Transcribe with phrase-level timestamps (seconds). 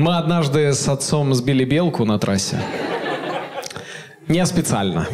[0.00, 2.58] Мы однажды с отцом сбили белку на трассе.
[4.28, 5.06] Не специально.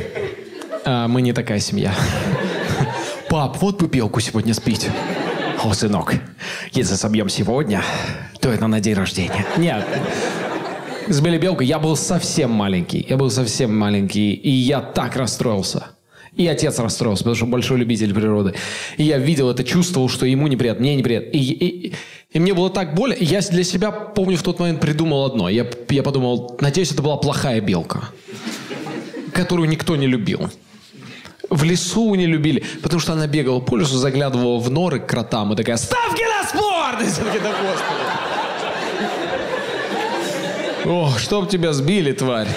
[0.85, 1.93] А, мы не такая семья.
[3.29, 4.89] Пап, вот бы белку сегодня сбить.
[5.65, 6.15] О, сынок,
[6.71, 7.83] если собьем сегодня,
[8.41, 9.45] то это на день рождения.
[9.57, 9.85] Нет.
[11.09, 13.05] Сбили белку, я был совсем маленький.
[13.09, 15.97] Я был совсем маленький, и я так расстроился.
[16.37, 18.55] И отец расстроился, потому что большой любитель природы.
[18.99, 21.31] И я видел это, чувствовал, что ему неприятно, мне неприятно.
[21.31, 21.95] И, и,
[22.37, 23.15] и мне было так больно.
[23.19, 25.49] Я для себя, помню, в тот момент придумал одно.
[25.49, 28.11] Я, я подумал, надеюсь, это была плохая белка,
[29.33, 30.51] которую никто не любил.
[31.49, 35.55] В лесу не любили, потому что она бегала по лесу, заглядывала в норы к кротам
[35.55, 38.05] и такая «Ставки на спорт!» И все таки да господи.
[40.85, 42.49] О, чтоб тебя сбили, тварь.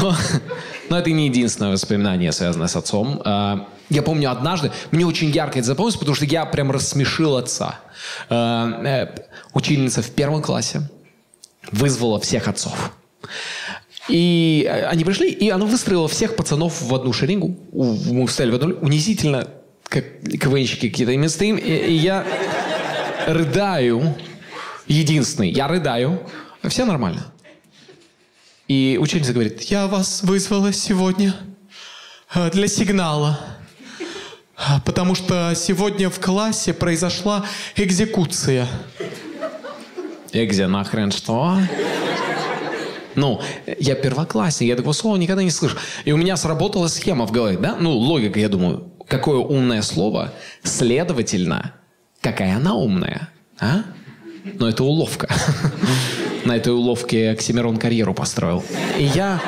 [0.00, 0.14] Но,
[0.88, 3.20] но это не единственное воспоминание, связанное с отцом.
[3.90, 7.80] Я помню однажды, мне очень ярко это запомнилось, потому что я прям рассмешил отца.
[8.28, 9.08] А, э,
[9.52, 10.88] учительница в первом классе
[11.70, 12.92] вызвала всех отцов.
[14.08, 17.56] И э, они пришли, и она выстроила всех пацанов в одну шеренгу.
[17.72, 19.48] Мы встали в одну унизительно,
[19.84, 21.12] как КВНщики какие-то.
[21.12, 22.26] И и, и я
[23.26, 24.14] рыдаю.
[24.86, 25.50] Единственный.
[25.50, 26.20] Я рыдаю.
[26.62, 27.26] А все нормально.
[28.68, 31.34] И учительница говорит, я вас вызвала сегодня
[32.34, 33.38] э, для сигнала.
[34.84, 37.44] Потому что сегодня в классе произошла
[37.76, 38.68] экзекуция.
[40.32, 41.58] Экзе нахрен что?
[43.14, 43.40] Ну,
[43.78, 45.76] я первоклассник, я такого слова никогда не слышу.
[46.04, 47.76] И у меня сработала схема в голове, да?
[47.78, 51.74] Ну, логика, я думаю, какое умное слово, следовательно,
[52.20, 53.28] какая она умная,
[53.60, 53.82] а?
[54.44, 55.28] Но это уловка.
[56.44, 58.62] На этой уловке Оксимирон карьеру построил.
[58.98, 59.40] И я...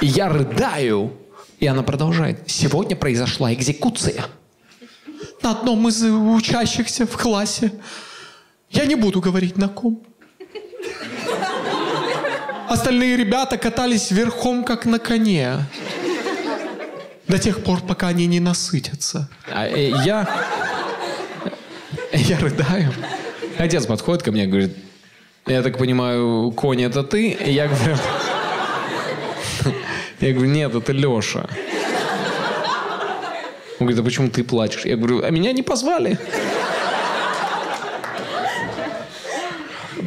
[0.00, 1.12] я рыдаю,
[1.58, 2.50] и она продолжает.
[2.50, 4.24] Сегодня произошла экзекуция.
[5.42, 7.72] На одном из учащихся в классе
[8.70, 10.02] я не буду говорить на ком.
[12.68, 15.66] Остальные ребята катались верхом, как на коне.
[17.26, 19.28] До тех пор, пока они не насытятся.
[19.52, 20.28] А, э, я...
[22.12, 22.92] Я рыдаю.
[23.58, 24.76] Отец подходит ко мне и говорит,
[25.46, 27.30] я так понимаю, конь это ты?
[27.30, 27.96] И я говорю...
[30.20, 31.48] Я говорю, нет, это Леша.
[33.78, 34.84] Он говорит, а почему ты плачешь?
[34.84, 36.18] Я говорю, а меня не позвали.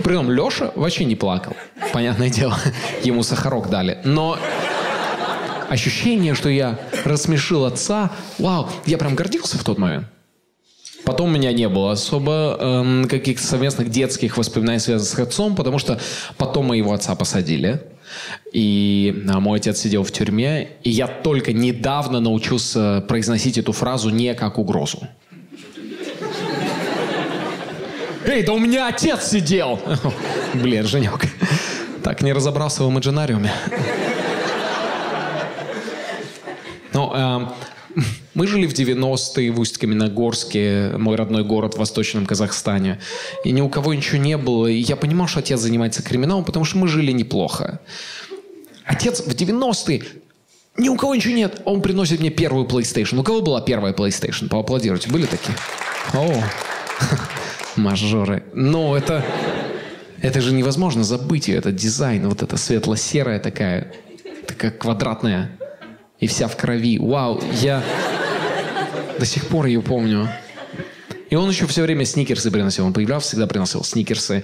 [0.03, 1.55] Притом Леша вообще не плакал.
[1.91, 2.57] Понятное дело,
[3.03, 3.99] ему сахарок дали.
[4.03, 4.37] Но
[5.69, 10.05] ощущение, что я рассмешил отца, вау, я прям гордился в тот момент.
[11.05, 15.79] Потом у меня не было особо эм, каких-то совместных детских воспоминаний, связанных с отцом, потому
[15.79, 15.99] что
[16.37, 17.81] потом моего отца посадили.
[18.51, 24.09] И а, мой отец сидел в тюрьме, и я только недавно научился произносить эту фразу
[24.09, 25.07] не как угрозу.
[28.25, 29.79] Эй, да у меня отец сидел!
[30.53, 31.25] Блин, Женек,
[32.03, 33.51] так не разобрался в имаджинариуме.
[36.93, 37.47] Ну, э,
[38.33, 42.99] мы жили в 90-е в Усть-Каменогорске, мой родной город в Восточном Казахстане.
[43.43, 44.67] И ни у кого ничего не было.
[44.67, 47.79] И я понимал, что отец занимается криминалом, потому что мы жили неплохо.
[48.85, 50.03] Отец в 90-е
[50.77, 51.61] ни у кого ничего нет.
[51.65, 53.19] Он приносит мне первую PlayStation.
[53.19, 54.49] У кого была первая PlayStation?
[54.49, 55.09] Поаплодируйте.
[55.09, 55.55] Были такие?
[56.13, 56.43] О,
[57.75, 58.43] мажоры.
[58.53, 59.23] Но это...
[60.21, 63.91] Это же невозможно забыть ее, этот дизайн, вот эта светло-серая такая,
[64.47, 65.51] такая квадратная
[66.21, 66.97] и вся в крови.
[66.97, 67.83] Вау, я
[69.19, 70.29] до сих пор ее помню.
[71.29, 72.85] И он еще все время сникерсы приносил.
[72.85, 74.43] Он появлялся, всегда приносил сникерсы.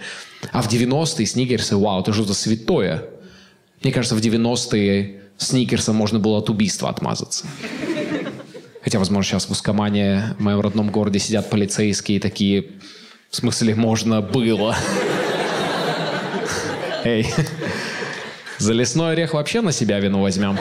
[0.52, 3.04] А в 90-е сникерсы, вау, это что-то святое.
[3.84, 7.46] Мне кажется, в 90-е сникерсом можно было от убийства отмазаться.
[8.82, 12.72] Хотя, возможно, сейчас в Ускомане, в моем родном городе, сидят полицейские такие,
[13.30, 14.76] в смысле, можно было.
[17.04, 17.28] Эй,
[18.58, 20.58] за лесной орех вообще на себя вину возьмем.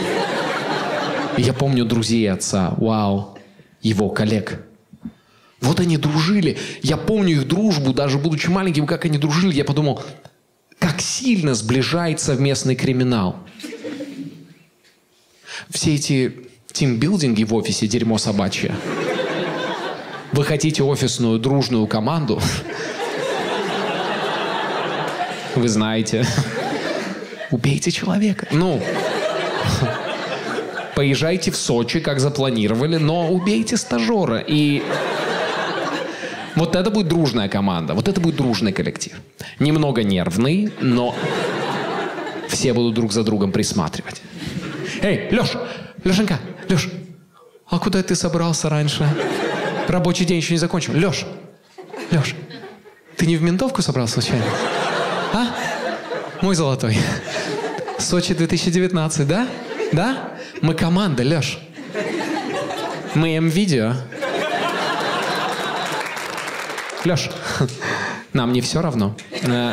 [1.36, 3.37] я помню друзей отца, вау,
[3.80, 4.60] его коллег.
[5.60, 6.56] Вот они дружили.
[6.82, 9.54] Я помню их дружбу, даже будучи маленьким, как они дружили.
[9.54, 10.02] Я подумал,
[10.78, 13.36] как сильно сближает совместный криминал.
[15.70, 18.74] Все эти тимбилдинги в офисе– дерьмо собачье.
[20.32, 22.40] Вы хотите офисную дружную команду?
[25.56, 26.24] Вы знаете.
[27.50, 28.46] Убейте человека.
[28.52, 28.80] Ну,
[30.98, 34.42] поезжайте в Сочи, как запланировали, но убейте стажера.
[34.44, 34.82] И
[36.56, 39.12] вот это будет дружная команда, вот это будет дружный коллектив.
[39.60, 41.14] Немного нервный, но
[42.48, 44.22] все будут друг за другом присматривать.
[45.00, 45.52] Эй, Леш,
[46.02, 46.88] Лешенька, Леш,
[47.68, 49.08] а куда ты собрался раньше?
[49.86, 50.94] Рабочий день еще не закончил.
[50.94, 51.26] Леш,
[52.10, 52.34] Леш,
[53.16, 54.44] ты не в ментовку собрался случайно?
[55.32, 55.46] А?
[56.42, 56.98] Мой золотой.
[58.00, 59.46] Сочи 2019, да?
[59.92, 60.34] Да?
[60.60, 61.58] Мы команда, Леш.
[63.14, 63.94] Мы М-видео.
[67.04, 67.30] Леш,
[68.32, 69.16] нам не все равно.
[69.42, 69.72] Э,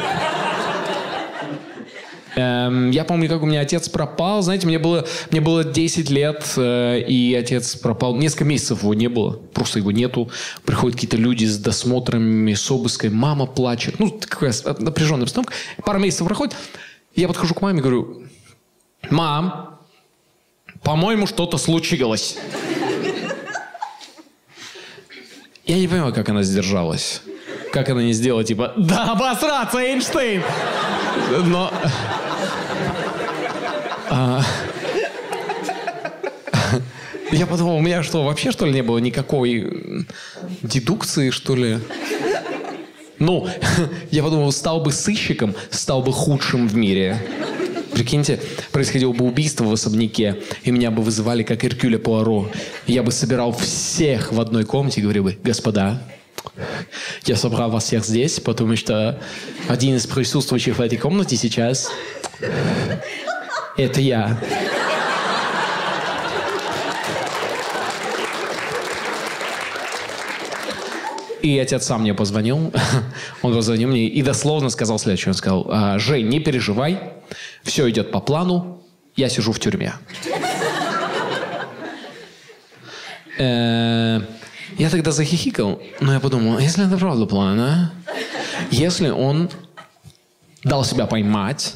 [2.35, 4.41] эм, я помню, как у меня отец пропал.
[4.41, 8.15] Знаете, мне было, мне было 10 лет, э, и отец пропал.
[8.15, 9.31] Несколько месяцев его не было.
[9.53, 10.29] Просто его нету.
[10.63, 13.09] Приходят какие-то люди с досмотрами, с обыской.
[13.09, 13.99] Мама плачет.
[13.99, 15.53] Ну, такая напряженная обстановка.
[15.83, 16.55] Пара месяцев проходит.
[17.15, 18.23] Я подхожу к маме и говорю,
[19.09, 19.74] мам,
[20.85, 22.37] по-моему, что-то случилось.
[25.65, 27.23] Я не понимаю, как она сдержалась.
[27.73, 30.43] Как она не сделала, типа, да обосраться, Эйнштейн!
[31.47, 31.73] Но...
[34.09, 34.41] А...
[37.31, 40.05] Я подумал, у меня что, вообще, что ли, не было никакой
[40.61, 41.79] дедукции, что ли?
[43.17, 43.49] Ну,
[44.11, 47.19] я подумал, стал бы сыщиком, стал бы худшим в мире.
[47.95, 48.41] Прикиньте,
[48.73, 52.51] происходило бы убийство в особняке, и меня бы вызывали как Иркюля Пуаро.
[52.87, 56.01] Я бы собирал всех в одной комнате и говорил бы, господа,
[57.23, 59.17] я собрал вас всех здесь, потому что
[59.69, 61.89] один из присутствующих в этой комнате сейчас–
[63.77, 64.41] это я.
[71.41, 72.73] И отец сам мне позвонил.
[73.41, 75.29] Он позвонил мне и дословно сказал следующее.
[75.29, 76.99] Он сказал, «А, Жень, не переживай,
[77.65, 78.81] все идет по плану,
[79.15, 79.93] я сижу в тюрьме.
[83.37, 84.21] Э,
[84.77, 87.91] я тогда захихикал, но я подумал, «А если это правда план, а?
[88.71, 89.49] Если он
[90.63, 91.75] дал себя поймать,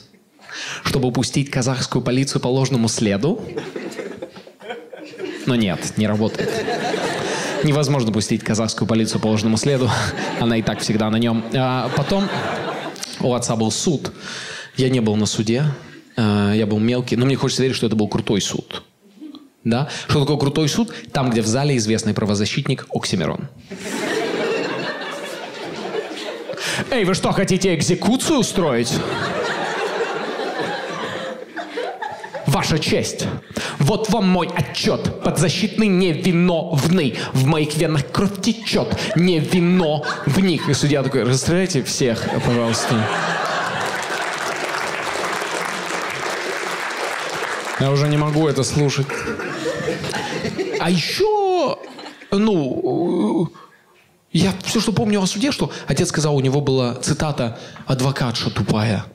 [0.85, 3.41] чтобы упустить казахскую полицию по ложному следу,
[5.45, 6.49] но нет, не работает.
[7.63, 9.89] Невозможно пустить казахскую полицию по ложному следу.
[10.39, 11.43] Она и так всегда на нем.
[11.53, 12.29] А потом
[13.19, 14.13] у отца был суд.
[14.79, 15.65] Я не был на суде.
[16.15, 17.17] А, я был мелкий.
[17.17, 18.83] Но мне хочется верить, что это был крутой суд.
[19.65, 19.89] Да?
[20.07, 20.93] Что такое крутой суд?
[21.11, 23.49] Там, где в зале известный правозащитник Оксимирон.
[26.91, 28.93] Эй, вы что, хотите экзекуцию устроить?
[32.47, 33.25] Ваша честь,
[33.79, 35.21] вот вам мой отчет.
[35.25, 37.17] Подзащитный невиновный.
[37.33, 38.97] В моих венах кровь течет.
[39.17, 40.69] Не в них.
[40.69, 42.95] И судья такой, расстреляйте всех, пожалуйста.
[47.79, 49.07] Я уже не могу это слушать.
[50.79, 51.77] А еще,
[52.31, 53.49] ну,
[54.31, 59.05] я все, что помню о суде, что отец сказал, у него была цитата «адвокатша тупая».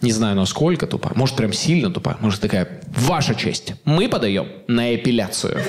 [0.00, 1.12] Не знаю, насколько тупая.
[1.16, 2.16] Может, прям сильно тупая.
[2.20, 5.60] Может, такая, ваша честь, мы подаем на эпиляцию.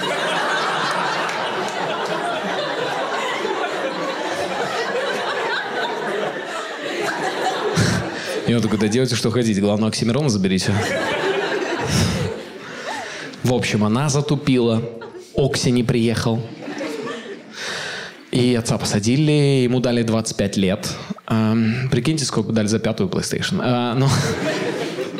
[8.49, 9.61] И он такой, да делайте, что хотите.
[9.61, 10.73] Главное, Оксимирона заберите.
[13.43, 14.81] В общем, она затупила.
[15.35, 16.41] Окси не приехал.
[18.31, 20.89] И отца посадили, ему дали 25 лет.
[21.27, 21.55] А,
[21.91, 23.59] прикиньте, сколько дали за пятую PlayStation.
[23.61, 24.07] А, ну,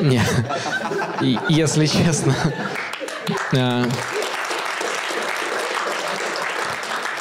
[0.00, 0.20] не.
[1.48, 2.34] Если честно...
[3.56, 3.86] А,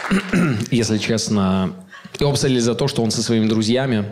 [0.72, 1.76] если честно,
[2.18, 4.12] его посадили за то, что он со своими друзьями,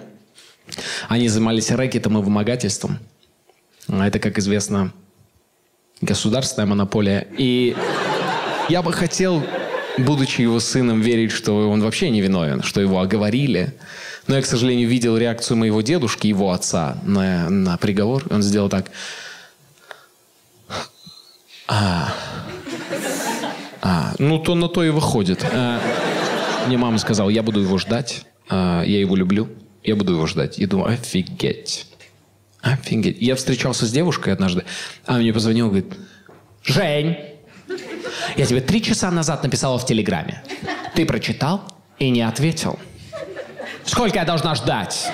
[1.07, 3.00] они занимались рэкетом и вымогательством.
[3.88, 4.91] Это, как известно,
[6.01, 7.27] государственная монополия.
[7.38, 7.75] И
[8.69, 9.43] я бы хотел
[9.97, 13.74] будучи его сыном, верить, что он вообще не виновен, что его оговорили.
[14.27, 18.24] Но я, к сожалению, видел реакцию моего дедушки, его отца, на, на приговор.
[18.29, 18.91] Он сделал так.
[21.67, 22.13] А,
[23.81, 25.45] а, ну то на то и выходит.
[25.51, 25.81] А,
[26.67, 29.50] мне мама сказала, я буду его ждать, а, я его люблю,
[29.88, 30.58] я буду его ждать.
[30.60, 31.88] Я думаю, офигеть.
[32.62, 33.17] Офигеть.
[33.22, 34.65] Я встречался с девушкой однажды,
[35.06, 35.94] она мне позвонила, говорит,
[36.63, 37.17] Жень,
[38.36, 40.44] я тебе три часа назад написала в Телеграме.
[40.94, 41.63] Ты прочитал
[42.00, 42.77] и не ответил.
[43.86, 45.08] Сколько я должна ждать?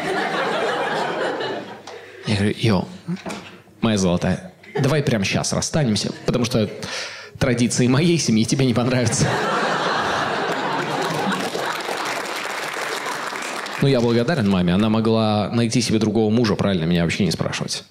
[2.25, 2.88] Я говорю, йо,
[3.82, 6.68] моя золотая, давай прямо сейчас расстанемся, потому что
[7.38, 9.27] традиции моей семьи тебе не понравятся.
[13.83, 14.73] Ну, я благодарен маме.
[14.73, 17.83] Она могла найти себе другого мужа, правильно, меня вообще не спрашивать.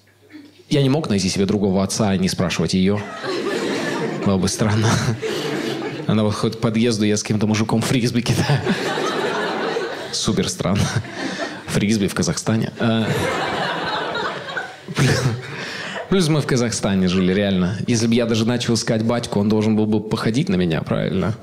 [0.67, 2.99] Я не мог найти себе другого отца и не спрашивать ее.
[4.25, 4.89] Было бы странно.
[6.07, 8.59] Она выходит к подъезду, я с каким-то мужиком фрисби кидаю.
[10.11, 10.81] Супер странно.
[11.67, 12.71] Фрисби в Казахстане.
[12.79, 13.05] А...
[16.09, 17.77] Плюс мы в Казахстане жили, реально.
[17.85, 21.35] Если бы я даже начал искать батьку, он должен был бы походить на меня, правильно?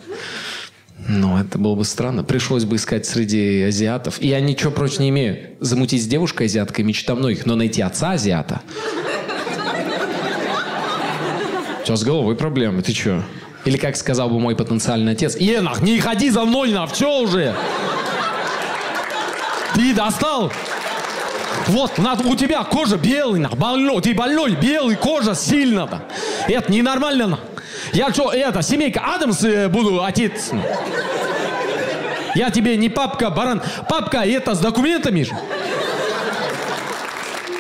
[1.13, 2.23] Ну, это было бы странно.
[2.23, 4.23] Пришлось бы искать среди азиатов.
[4.23, 5.57] Я ничего прочь не имею.
[5.59, 8.61] Замутить с девушкой азиаткой мечта многих, но найти отца азиата...
[11.83, 13.25] Сейчас с головой проблемы, ты чё?
[13.65, 17.57] Или как сказал бы мой потенциальный отец, Енах, не ходи за мной, на все уже!
[19.75, 20.53] Ты достал?
[21.67, 25.81] Вот, у тебя кожа белый, на, больной, ты больной, белый, кожа сильно.
[25.81, 26.01] -то.
[26.47, 27.27] Это ненормально.
[27.27, 27.39] На.
[27.93, 30.51] Я что, это, семейка Адамс э, буду отец.
[32.35, 33.63] Я тебе не папка, баран.
[33.89, 35.35] Папка, это с документами же.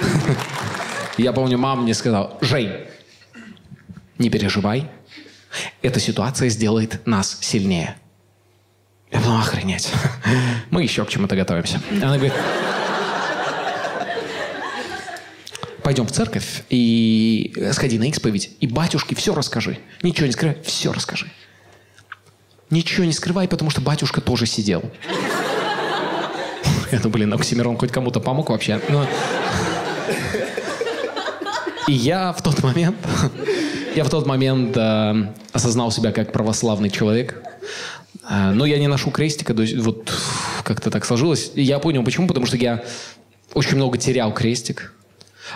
[1.18, 2.72] Я помню, мама мне сказала, Жень,
[4.18, 4.88] не переживай,
[5.82, 7.96] эта ситуация сделает нас сильнее.
[9.10, 9.92] Я думал, охренеть.
[10.70, 11.80] Мы еще к чему-то готовимся.
[11.90, 12.32] Она говорит,
[15.90, 19.76] пойдем в церковь и сходи на исповедь, и батюшке все расскажи.
[20.04, 21.26] Ничего не скрывай, все расскажи.
[22.70, 24.84] Ничего не скрывай, потому что батюшка тоже сидел.
[26.92, 28.80] Я думаю, блин, Оксимирон хоть кому-то помог вообще.
[28.88, 29.04] Но...
[31.88, 32.96] И я в тот момент,
[33.96, 37.42] я в тот момент э, осознал себя как православный человек.
[38.30, 40.12] Э, но я не ношу крестика, то есть вот
[40.62, 41.50] как-то так сложилось.
[41.56, 42.84] И я понял, почему, потому что я
[43.54, 44.94] очень много терял крестик.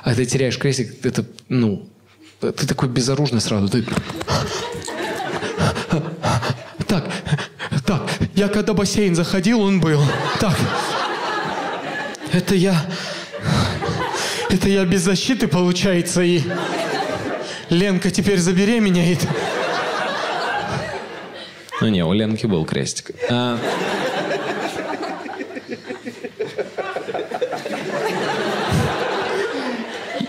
[0.02, 1.88] А ты теряешь крестик, это, ну,
[2.40, 3.68] ты такой безоружный сразу.
[3.68, 3.84] Ты...
[6.86, 7.04] Так,
[7.86, 10.02] так, я когда в бассейн заходил, он был.
[10.40, 10.56] Так,
[12.32, 12.84] это я...
[14.50, 16.42] Это я без защиты, получается, и...
[17.70, 19.26] Ленка теперь забеременеет.
[21.80, 23.10] Ну не, у Ленки был крестик.
[23.30, 23.58] А...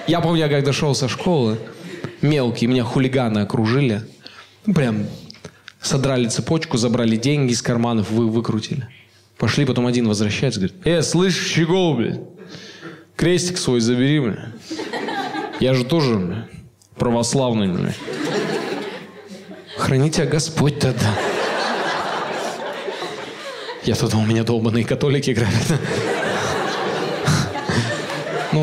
[0.07, 1.57] Я помню, я когда шел со школы,
[2.21, 4.03] мелкие, меня хулиганы окружили.
[4.67, 5.07] Ну, прям
[5.81, 8.87] содрали цепочку, забрали деньги из карманов, вы, выкрутили.
[9.37, 12.19] Пошли, потом один возвращается, говорит, э, слышь, щегол, блядь,
[13.15, 14.39] крестик свой забери, блядь.
[15.59, 16.45] Я же тоже, блядь,
[16.97, 17.95] православный, блядь.
[19.77, 21.13] Храни тебя Господь тогда.
[23.83, 25.79] Я тут у меня долбанные католики грабят.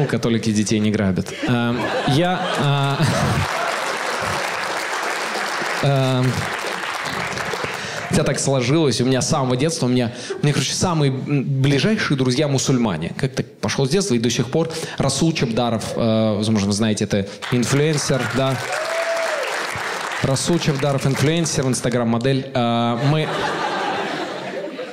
[0.07, 1.33] Католики детей не грабят.
[1.47, 1.79] Эм,
[2.09, 2.41] я...
[2.61, 2.99] А,
[5.83, 6.33] эм,
[8.13, 12.19] Хотя так сложилось, у меня с самого детства, у меня, у меня, короче, самые ближайшие
[12.19, 13.13] друзья мусульмане.
[13.17, 14.71] Как то пошел с детства и до сих пор.
[14.99, 18.55] Расул Чабдаров, э, возможно, вы знаете, это инфлюенсер, да.
[20.23, 22.51] Расул Чабдаров, инфлюенсер, инстаграм-модель.
[22.53, 23.27] Э, мы...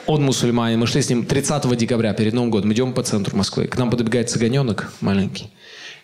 [0.10, 0.80] Он мусульманин.
[0.80, 2.74] Мы шли с ним 30 декабря перед Новым годом.
[2.74, 3.68] Идем по центру Москвы.
[3.68, 5.52] К нам подбегает цыганенок маленький.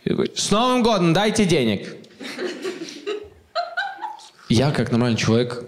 [0.04, 1.96] И говорит, с Новым годом дайте денег.
[4.48, 5.64] Я, как нормальный человек,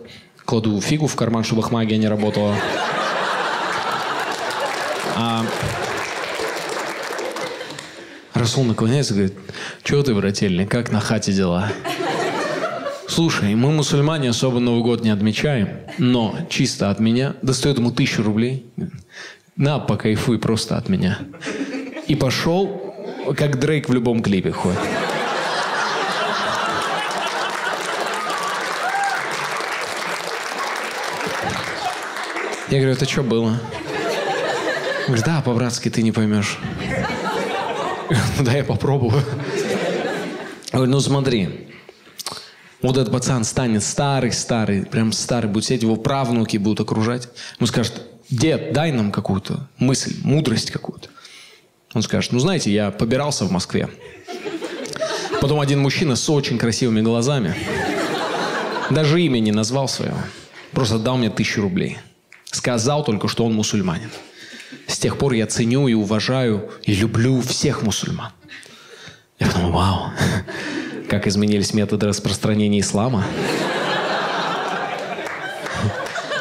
[0.45, 2.55] кладу фигу в карман, чтобы их магия не работала.
[5.15, 5.43] А...
[8.35, 9.37] Расул наклоняется и говорит,
[9.83, 11.71] что ты, брательник, как на хате дела?
[13.07, 18.21] Слушай, мы мусульмане особо Новый год не отмечаем, но чисто от меня достает ему тысячу
[18.21, 18.65] рублей.
[19.55, 21.17] На, покайфуй просто от меня.
[22.07, 22.93] И пошел,
[23.35, 24.79] как Дрейк в любом клипе ходит.
[32.69, 33.57] Я говорю, это что было?
[35.07, 36.59] Говорит, да, по-братски ты не поймешь.
[38.37, 39.23] Ну да, я попробую.
[40.73, 41.67] Говорю, ну смотри,
[42.87, 47.27] вот этот пацан станет старый-старый, прям старый, будет сидеть, его правнуки будут окружать.
[47.59, 51.09] Ему скажет, дед, дай нам какую-то мысль, мудрость какую-то.
[51.93, 53.89] Он скажет, ну знаете, я побирался в Москве.
[55.41, 57.55] Потом один мужчина с очень красивыми глазами,
[58.89, 60.17] даже имя не назвал своего,
[60.71, 61.99] просто дал мне тысячу рублей.
[62.45, 64.11] Сказал только, что он мусульманин.
[64.87, 68.31] С тех пор я ценю и уважаю и люблю всех мусульман.
[69.39, 70.11] Я подумал, вау,
[71.09, 73.25] как изменились методы распространения ислама.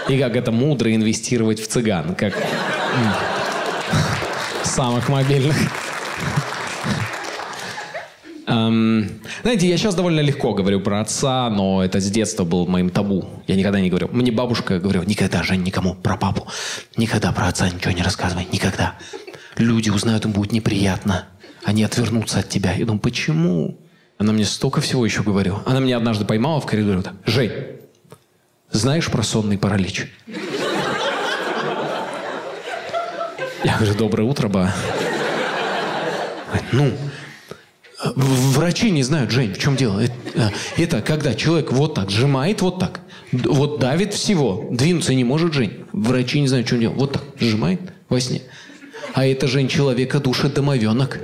[0.09, 2.35] И как это мудро инвестировать в цыган, как
[4.65, 5.57] самых мобильных.
[8.47, 9.09] Um,
[9.43, 13.25] знаете, я сейчас довольно легко говорю про отца, но это с детства был моим табу.
[13.49, 14.09] Я никогда не говорю.
[14.13, 16.47] Мне бабушка говорила, никогда, Жень, никому про папу.
[16.97, 18.47] Никогда про отца ничего не рассказывай.
[18.53, 18.95] Никогда.
[19.57, 21.27] Люди узнают, им будет неприятно.
[21.65, 22.73] Они отвернутся от тебя.
[22.75, 23.77] Я думаю, почему?
[24.19, 25.63] Она мне столько всего еще говорила.
[25.67, 27.03] Она меня однажды поймала в коридоре.
[27.03, 27.53] Так, Жень,
[28.71, 30.11] знаешь про сонный паралич?
[33.65, 34.73] Я говорю, доброе утро, ба.
[36.73, 36.93] Ну,
[38.15, 40.03] врачи не знают, Жень, в чем дело?
[40.37, 43.01] А, Это когда человек вот так сжимает, вот так,
[43.33, 45.85] вот давит всего, двинуться не может Жень.
[45.93, 46.97] Врачи не знают, что делать.
[46.97, 48.43] Вот так сжимает во сне.
[49.15, 51.19] А это Жень человека душит домовенок.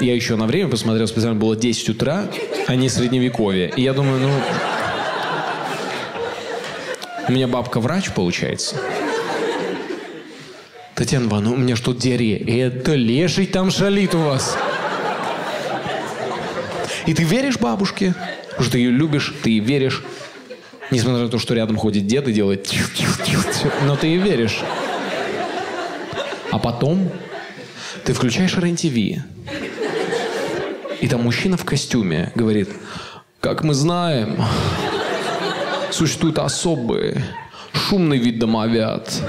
[0.00, 2.30] Я еще на время посмотрел, специально было 10 утра,
[2.66, 3.72] а не средневековье.
[3.74, 4.30] И я думаю, ну...
[7.28, 8.76] У меня бабка врач, получается.
[10.94, 12.66] Татьяна Ивановна, у меня что, диарея?
[12.66, 14.56] Это леший там шалит у вас.
[17.06, 18.14] И ты веришь бабушке?
[18.48, 20.02] Потому что ты ее любишь, ты ей веришь.
[20.90, 22.66] Несмотря на то, что рядом ходит дед и делает...
[22.66, 24.60] тьф-тьф-тьф-тьф, Но ты ей веришь.
[26.50, 27.10] А потом
[28.04, 29.22] ты включаешь РЕН-ТВ.
[31.00, 32.70] И там мужчина в костюме говорит,
[33.40, 34.42] как мы знаем,
[35.90, 37.24] существуют особые,
[37.72, 39.22] шумный вид домовят.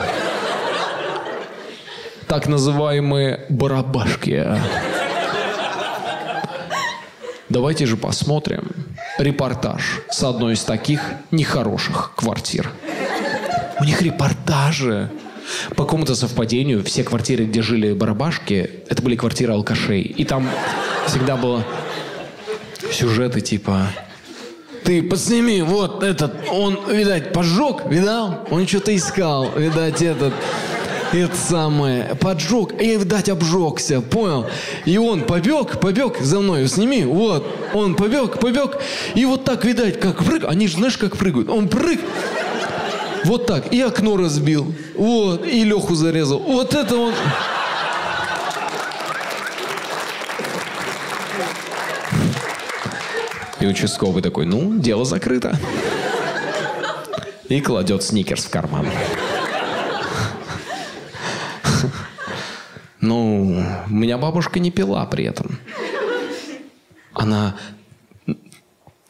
[2.27, 4.47] Так называемые барабашки.
[7.49, 8.71] Давайте же посмотрим
[9.17, 12.71] репортаж с одной из таких нехороших квартир.
[13.79, 15.09] У них репортажи.
[15.69, 20.01] По какому-то совпадению все квартиры, где жили барабашки, это были квартиры алкашей.
[20.01, 20.49] И там
[21.07, 21.65] всегда было
[22.91, 23.89] сюжеты типа
[24.89, 28.47] ты подсними, вот этот, он, видать, поджег, видал?
[28.49, 30.33] Он что-то искал, видать, этот,
[31.13, 34.47] это самое, поджег, и, видать, обжегся, понял?
[34.85, 38.79] И он побег, побег за мной, сними, вот, он побег, побег,
[39.13, 41.99] и вот так, видать, как прыг, они же знаешь, как прыгают, он прыг,
[43.25, 47.13] вот так, и окно разбил, вот, и Леху зарезал, вот это он...
[53.59, 55.57] И участковый такой, ну, дело закрыто.
[57.49, 58.87] И кладет сникерс в карман.
[63.01, 65.59] Ну, меня бабушка не пила при этом.
[67.13, 67.55] Она,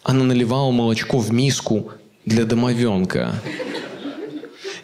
[0.03, 1.91] она наливала молочко в миску
[2.25, 3.35] для домовенка.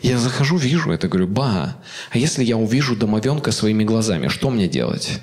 [0.05, 1.77] Я захожу, вижу это, говорю, ба,
[2.11, 5.19] а если я увижу домовенка своими глазами, что мне делать?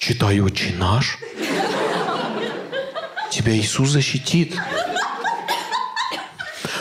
[0.00, 1.16] Читаю «Отче наш».
[3.30, 4.56] Тебя Иисус защитит.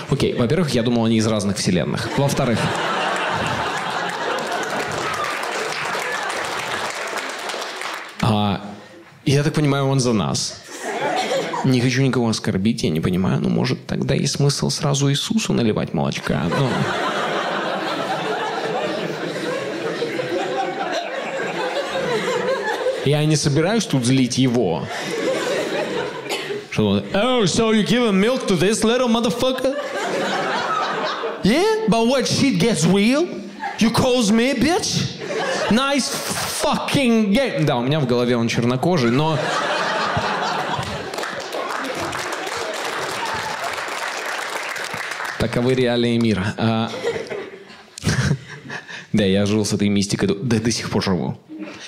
[0.09, 2.09] Окей, во-первых, я думал, они из разных вселенных.
[2.17, 2.57] Во-вторых,
[8.23, 8.61] а,
[9.23, 10.64] я так понимаю, он за нас.
[11.65, 15.93] Не хочу никого оскорбить, я не понимаю, ну, может, тогда есть смысл сразу Иисусу наливать
[15.93, 16.43] молочка.
[16.59, 16.69] Ну.
[23.05, 24.83] Я не собираюсь тут злить его.
[26.69, 29.75] Что Oh, so you giving milk to this little motherfucker?
[31.43, 33.27] Yeah, but what shit gets real?
[33.79, 35.19] You calls me a bitch?
[35.71, 36.09] Nice
[36.61, 37.65] fucking game.
[37.65, 39.37] Да, у меня в голове он чернокожий, но...
[45.55, 46.53] Таковы реалии мира.
[46.57, 46.91] А,
[49.13, 51.37] Да, я жил с этой мистикой, да до сих пор живу.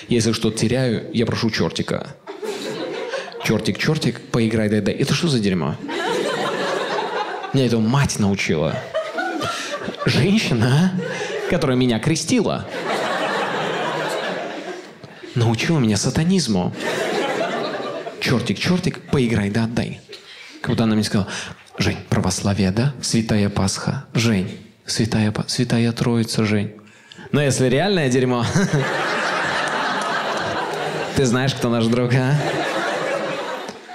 [0.08, 2.16] Если что-то теряю, я прошу чертика.
[3.44, 4.94] Чертик, чертик, поиграй, дай, дай.
[4.94, 5.76] Это что за дерьмо?
[7.52, 8.74] Меня это мать научила.
[10.06, 10.98] Женщина,
[11.50, 12.66] которая меня крестила.
[15.34, 16.74] Научила меня сатанизму.
[18.20, 20.00] Чертик, чертик, поиграй, да отдай.
[20.62, 21.28] Как будто она мне сказала,
[21.78, 22.92] Жень, православие, да?
[23.00, 24.06] Святая Пасха.
[24.12, 26.72] Жень, святая, святая Троица, Жень.
[27.30, 28.44] Но если реальное дерьмо,
[31.16, 32.34] ты знаешь, кто наш друг, а?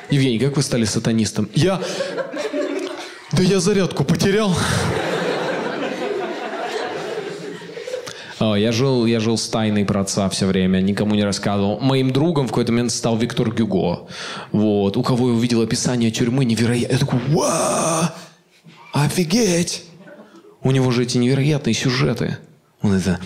[0.09, 1.49] Евгений, как вы стали сатанистом?
[1.53, 1.81] Я...
[3.33, 4.51] Да я зарядку потерял.
[4.51, 4.55] О,
[8.55, 11.79] я жил, я жил с тайной про отца все время, никому не рассказывал.
[11.79, 14.07] Моим другом в какой-то момент стал Виктор Гюго.
[14.51, 14.97] Вот.
[14.97, 16.93] У кого я увидел описание тюрьмы невероятно.
[16.93, 18.09] Я такой, вау!
[18.91, 19.83] Офигеть!
[20.61, 22.37] У него же эти невероятные сюжеты.
[22.81, 23.19] Он это...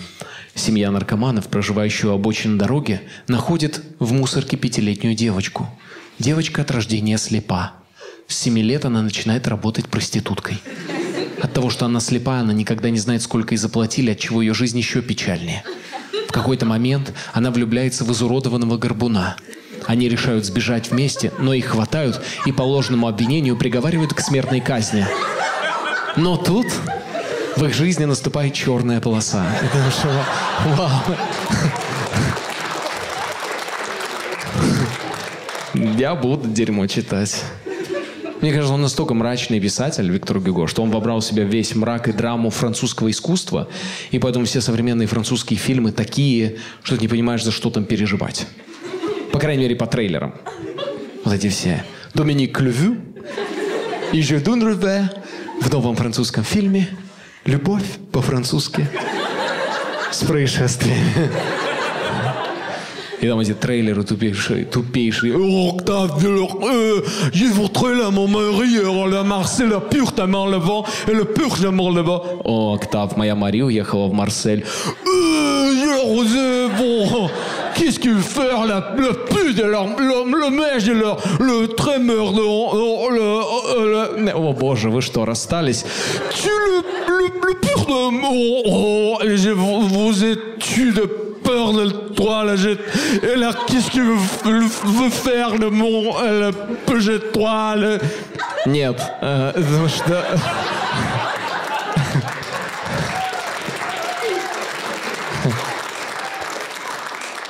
[0.54, 5.68] Семья наркоманов, проживающая у обочины дороги, находит в мусорке пятилетнюю девочку.
[6.18, 7.74] Девочка от рождения слепа.
[8.26, 10.58] С семи лет она начинает работать проституткой.
[11.40, 14.54] От того, что она слепая, она никогда не знает, сколько ей заплатили, от чего ее
[14.54, 15.62] жизнь еще печальнее.
[16.28, 19.36] В какой-то момент она влюбляется в изуродованного горбуна.
[19.86, 25.06] Они решают сбежать вместе, но их хватают и по ложному обвинению приговаривают к смертной казни.
[26.16, 26.66] Но тут
[27.56, 29.46] в их жизни наступает черная полоса.
[29.62, 30.24] Это что?
[30.76, 31.16] Вау.
[35.96, 37.42] Я буду дерьмо читать.
[38.40, 42.08] Мне кажется, он настолько мрачный писатель, Виктор Гюго, что он вобрал в себя весь мрак
[42.08, 43.68] и драму французского искусства,
[44.12, 48.46] и поэтому все современные французские фильмы такие, что ты не понимаешь, за что там переживать.
[49.32, 50.34] По крайней мере, по трейлерам.
[51.24, 51.84] Вот эти все.
[52.14, 52.96] Доминик Клювю
[54.12, 55.10] и Жюдун Рубе
[55.60, 56.88] в новом французском фильме
[57.44, 58.88] «Любовь по-французски»
[60.12, 61.30] с происшествиями.
[63.21, 65.33] И там эти трейлеры тупейшие, тупейшие.
[65.33, 66.57] Octave de leur...
[66.65, 68.77] Euh, j'ai votre là, mon mari,
[69.11, 72.21] la Marseille, la pure tellement le vent, et le pur l'amour le vent.
[72.43, 74.63] О, Октав, моя Мария уехала в Марсель.
[75.07, 77.29] Euh, bon,
[77.75, 82.33] qu'est-ce qu'il fait la, le pu de leur, le, le mèche de leur, le trémeur
[82.33, 85.85] de le, le, О, боже, вы что, расстались?
[86.35, 86.83] Tu le,
[87.13, 87.93] le, le pur de...
[88.25, 91.09] Oh, oh, je, vous, vous êtes tu de
[91.48, 92.54] peur de toi, là.
[93.22, 97.98] Et là, qu'est-ce qu'il veut, faire, le mon, le de toi, le...
[98.66, 100.24] Нет, потому что...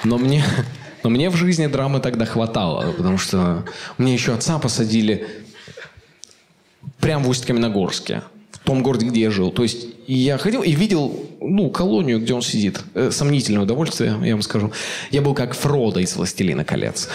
[0.05, 0.45] Но мне,
[1.03, 3.65] но мне в жизни драмы тогда хватало, потому что
[3.99, 5.27] мне еще отца посадили
[7.01, 8.23] прямо в Усть-Каменогорске
[8.69, 9.51] том городе, где я жил.
[9.51, 12.79] То есть я ходил и видел, ну, колонию, где он сидит.
[12.93, 14.73] Э, сомнительное удовольствие, я вам скажу.
[15.11, 17.09] Я был как Фродо из «Властелина колец».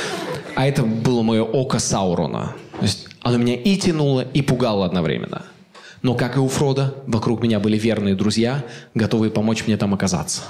[0.56, 2.56] А это было мое око Саурона.
[2.80, 5.44] То есть оно меня и тянуло, и пугало одновременно.
[6.02, 8.64] Но, как и у Фрода, вокруг меня были верные друзья,
[8.96, 10.42] готовые помочь мне там оказаться.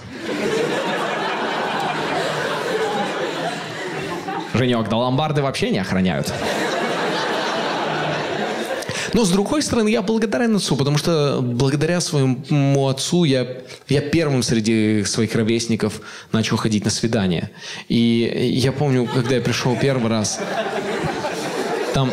[4.53, 6.33] Женек, да ломбарды вообще не охраняют.
[9.13, 13.47] Но с другой стороны, я благодарен отцу, потому что благодаря своему отцу я,
[13.87, 17.51] я первым среди своих ровесников начал ходить на свидания.
[17.87, 20.39] И я помню, когда я пришел первый раз,
[21.93, 22.11] там...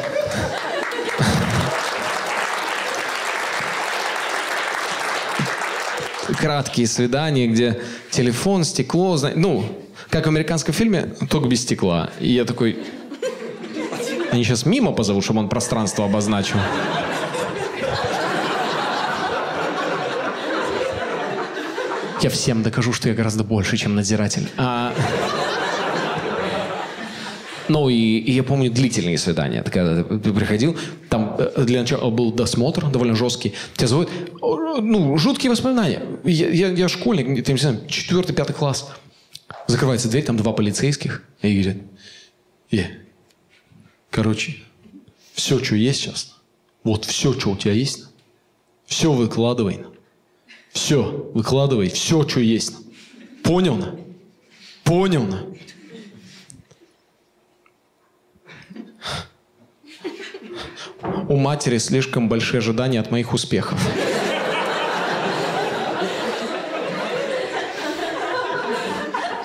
[6.38, 9.64] краткие свидания, где телефон, стекло, ну,
[10.10, 12.10] как в американском фильме, только без стекла.
[12.20, 12.78] И я такой,
[14.30, 16.58] они сейчас мимо позовут, чтобы он пространство обозначил.
[22.22, 24.48] Я всем докажу, что я гораздо больше, чем надзиратель.
[24.56, 24.92] А...
[27.68, 29.62] Ну и, и я помню длительные свидания.
[29.62, 30.76] Ты когда ты приходил,
[31.08, 33.54] там э, для начала был досмотр довольно жесткий.
[33.74, 34.10] Тебя зовут,
[34.42, 36.02] ну, жуткие воспоминания.
[36.24, 38.90] Я, я, я школьник, ты, не знаю, четвертый, пятый класс.
[39.68, 41.22] Закрывается дверь, там два полицейских.
[41.42, 41.76] И говорят,
[44.11, 44.57] Короче,
[45.35, 46.37] все, что есть сейчас,
[46.83, 48.07] вот все, что у тебя есть,
[48.85, 49.87] все выкладывай.
[50.73, 52.75] Все, выкладывай, все, что есть.
[53.42, 53.77] Понял?
[53.77, 53.96] На?
[54.85, 55.25] Понял?
[55.25, 55.46] На?
[61.29, 63.81] У матери слишком большие ожидания от моих успехов.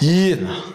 [0.01, 0.74] Едно.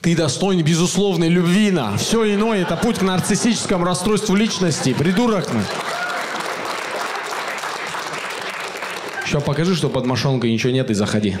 [0.00, 1.96] Ты достоин безусловной любви, на.
[1.96, 4.94] Все иное– это путь к нарциссическому расстройству личности.
[4.94, 5.62] Придурок, мы.
[9.26, 11.36] Еще покажи, что под мошонкой ничего нет, и заходи.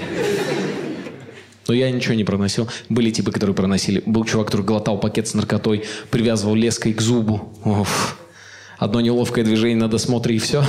[1.68, 2.68] Но я ничего не проносил.
[2.88, 4.02] Были типы, которые проносили.
[4.04, 7.52] Был чувак, который глотал пакет с наркотой, привязывал леской к зубу.
[7.64, 8.18] Оф.
[8.78, 10.64] Одно неловкое движение на досмотре, и все.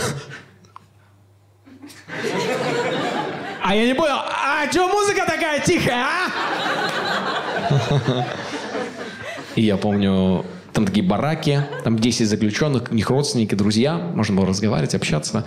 [3.64, 6.39] А я не понял, а что музыка такая тихая, а?
[9.56, 14.48] И я помню, там такие бараки, там 10 заключенных, у них родственники, друзья, можно было
[14.48, 15.46] разговаривать, общаться.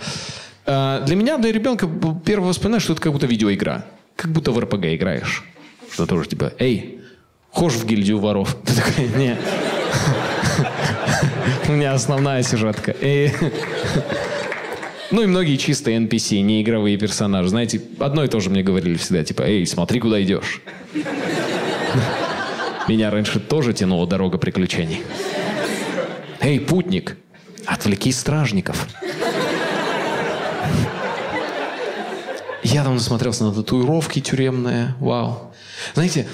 [0.65, 1.89] Э, для меня, для ребенка,
[2.25, 3.85] первое воспоминание, что это как будто видеоигра.
[4.15, 5.43] Как будто в РПГ играешь.
[5.91, 7.01] Что тоже типа, эй,
[7.51, 8.55] хошь в гильдию воров?
[8.65, 9.37] Ты такой, не.
[11.67, 12.95] У меня основная сюжетка.
[15.11, 17.49] Ну и многие чистые NPC, не игровые персонажи.
[17.49, 20.59] Знаете, одно и то же мне говорили всегда, типа, эй, смотри, куда идешь.
[22.87, 25.01] Меня раньше тоже тянула дорога приключений.
[26.41, 27.17] Эй, путник,
[27.65, 28.87] отвлеки стражников.
[32.63, 34.95] Я там насмотрелся на татуировки тюремные.
[34.99, 35.53] Вау.
[35.93, 36.27] Знаете,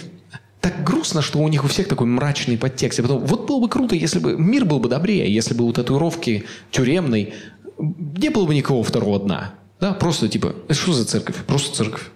[0.61, 2.99] так грустно, что у них у всех такой мрачный подтекст.
[2.99, 5.73] Я потом, вот было бы круто, если бы мир был бы добрее, если бы у
[5.73, 7.33] татуировки тюремной
[7.77, 9.53] не было бы никого второго дна.
[9.79, 11.37] Да, просто типа, что за церковь?
[11.45, 12.09] Просто церковь.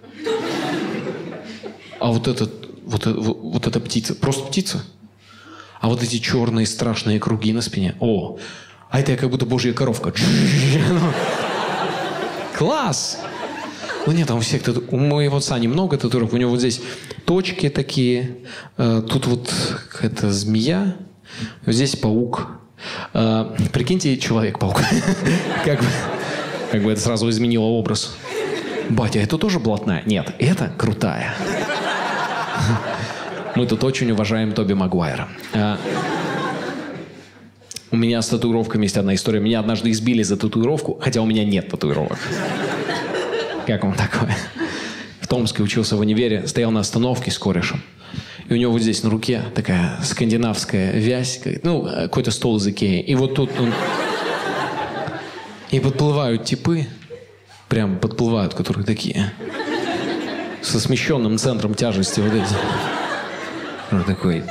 [2.00, 4.84] А вот этот вот, вот, вот эта птица, просто птица.
[5.80, 7.96] А вот эти черные страшные круги на спине.
[8.00, 8.38] О,
[8.90, 10.14] а это я как будто божья коровка.
[12.58, 13.20] Класс!
[14.06, 16.82] Ну нет, там у всех, у моего отца немного татуировок, у него вот здесь
[17.26, 18.38] точки такие,
[18.78, 19.54] э, тут вот
[19.92, 20.96] какая-то змея,
[21.66, 22.48] здесь паук.
[23.14, 24.82] Э, прикиньте, человек-паук.
[25.66, 25.86] как, бы,
[26.72, 28.16] как бы это сразу изменило образ.
[28.90, 30.04] Батя, это тоже блатная?
[30.06, 31.34] Нет, это крутая.
[33.56, 35.30] Мы тут очень уважаем Тоби Магуайра.
[35.54, 35.78] А,
[37.92, 39.40] у меня с татуировками есть одна история.
[39.40, 42.18] Меня однажды избили за татуировку, хотя у меня нет татуировок.
[43.68, 44.36] Как вам такое?
[45.22, 47.84] В Томске учился в универе, стоял на остановке с корешем.
[48.50, 53.02] И у него вот здесь на руке такая скандинавская вязь, ну, какой-то стол из Икеи.
[53.02, 53.72] И вот тут он...
[55.70, 56.88] И подплывают типы,
[57.70, 59.32] прям подплывают, которые такие,
[60.62, 63.03] со смещенным центром тяжести вот эти.
[63.94, 64.44] Он такой,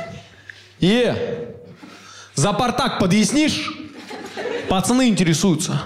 [0.79, 1.15] е,
[2.35, 3.71] за портак подъяснишь?
[4.69, 5.81] Пацаны интересуются.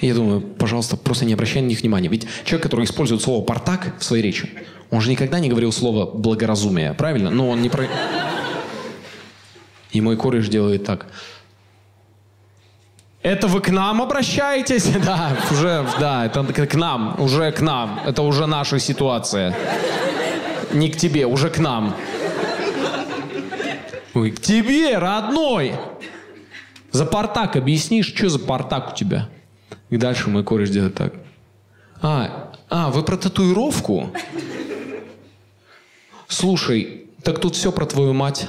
[0.00, 2.08] Я думаю, пожалуйста, просто не обращай на них внимания.
[2.08, 4.48] Ведь человек, который использует слово «портак» в своей речи,
[4.90, 7.30] он же никогда не говорил слово «благоразумие», правильно?
[7.30, 7.86] Но он не про...
[9.92, 11.06] И мой кореш делает так.
[13.22, 14.90] Это вы к нам обращаетесь?
[15.04, 18.00] Да, уже, да, это к нам, уже к нам.
[18.06, 19.54] Это уже наша ситуация.
[20.72, 21.96] Не к тебе, уже к нам.
[24.14, 25.74] К тебе, родной!
[26.92, 29.28] За портак объяснишь, что за портак у тебя?
[29.90, 31.14] И дальше мой кореш делает так.
[32.02, 34.10] А, а, вы про татуировку?
[36.28, 38.48] Слушай, так тут все про твою мать.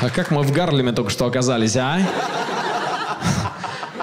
[0.00, 2.00] А как мы в Гарлеме только что оказались, а?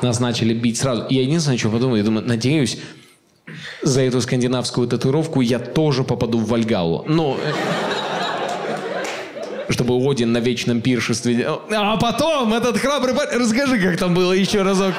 [0.01, 1.05] Нас начали бить сразу.
[1.09, 2.77] Я единственное, что подумал, я думаю, надеюсь,
[3.81, 7.05] за эту скандинавскую татуировку я тоже попаду в Вальгалу.
[7.07, 7.37] Ну,
[9.69, 11.47] чтобы Один на вечном пиршестве...
[11.71, 13.39] А потом этот храбрый парень...
[13.39, 14.93] Расскажи, как там было еще разок.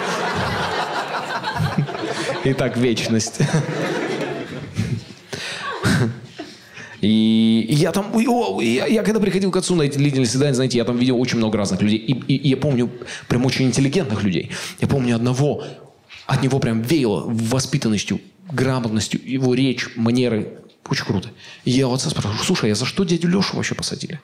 [2.44, 3.40] Итак, вечность.
[7.00, 10.78] И я там, о, я, я когда приходил к отцу на эти длительные свидания, знаете,
[10.78, 11.98] я там видел очень много разных людей.
[11.98, 12.90] И, и, и я помню
[13.28, 14.50] прям очень интеллигентных людей.
[14.80, 15.64] Я помню одного,
[16.26, 20.58] от него прям веяло воспитанностью, грамотностью, его речь, манеры.
[20.88, 21.28] Очень круто.
[21.64, 24.20] И я у отца спрашиваю, слушай, а за что дядю Лешу вообще посадили?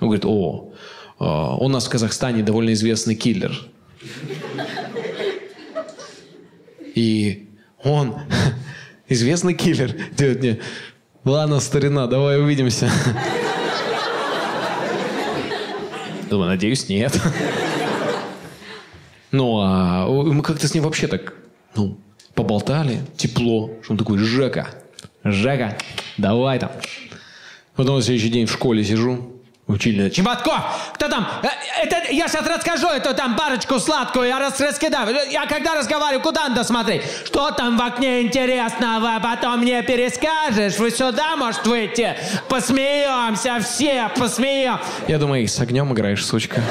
[0.00, 0.72] Он говорит, о,
[1.18, 3.52] а, он у нас в Казахстане довольно известный киллер.
[6.94, 7.48] И
[7.84, 8.16] он,
[9.08, 10.60] известный киллер, делает мне,
[11.28, 12.90] ладно, старина, давай увидимся.
[16.30, 17.20] Думаю, надеюсь, нет.
[19.30, 21.34] Ну, а мы как-то с ним вообще так,
[21.74, 21.98] ну,
[22.34, 23.70] поболтали, тепло.
[23.82, 24.68] Что он такой, Жека,
[25.22, 25.76] Жека,
[26.16, 26.70] давай там.
[27.76, 29.37] Потом на следующий день в школе сижу,
[29.68, 30.08] Учили.
[30.08, 30.60] Чеботков!
[30.94, 31.28] Кто там?
[31.42, 31.48] Э,
[31.82, 35.14] это, я сейчас расскажу эту там парочку сладкую, я рас, раскидаю.
[35.30, 37.02] Я когда разговариваю, куда надо смотреть?
[37.26, 39.20] Что там в окне интересного?
[39.22, 40.78] Потом мне перескажешь.
[40.78, 42.16] Вы сюда, может, выйти?
[42.48, 44.78] Посмеемся все, посмеем.
[45.06, 46.62] Я думаю, с огнем играешь, сучка.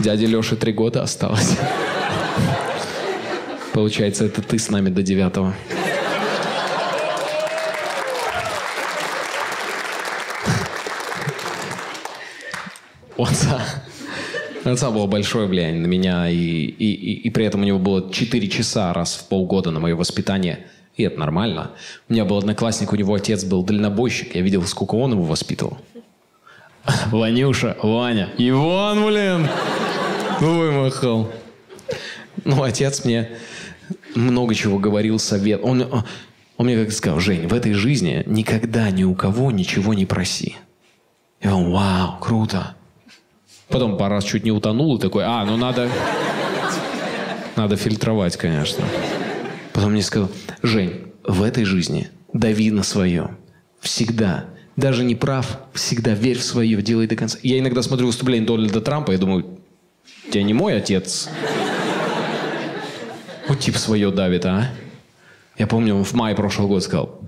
[0.00, 1.56] Дяде Леше три года осталось.
[3.72, 5.54] Получается, это ты с нами до девятого.
[13.20, 13.60] У отца,
[14.64, 17.78] у отца было большое влияние на меня, и, и, и, и при этом у него
[17.78, 20.68] было 4 часа раз в полгода на мое воспитание.
[20.96, 21.72] И это нормально.
[22.08, 24.34] У меня был одноклассник, у него отец был дальнобойщик.
[24.36, 25.76] Я видел, сколько он его воспитывал.
[27.10, 28.30] Ванюша, Ваня.
[28.38, 29.48] Иван, блин!
[30.40, 31.30] Вымахал.
[32.46, 33.32] Ну, отец мне
[34.14, 35.60] много чего говорил, совет.
[35.62, 36.04] Он,
[36.56, 40.56] он мне как сказал, Жень, в этой жизни никогда ни у кого ничего не проси.
[41.42, 42.76] И он, вау, круто.
[43.70, 45.88] Потом пару раз чуть не утонул и такой, а, ну надо...
[47.56, 48.84] Надо фильтровать, конечно.
[49.72, 50.30] Потом мне сказал,
[50.62, 53.36] Жень, в этой жизни дави на свое.
[53.80, 54.46] Всегда.
[54.76, 57.38] Даже не прав, всегда верь в свое, делай до конца.
[57.42, 59.58] Я иногда смотрю выступление Дональда Трампа и думаю,
[60.30, 61.28] тебя не мой отец.
[63.48, 64.70] Вот тип свое давит, а?
[65.58, 67.20] Я помню, он в мае прошлого года сказал,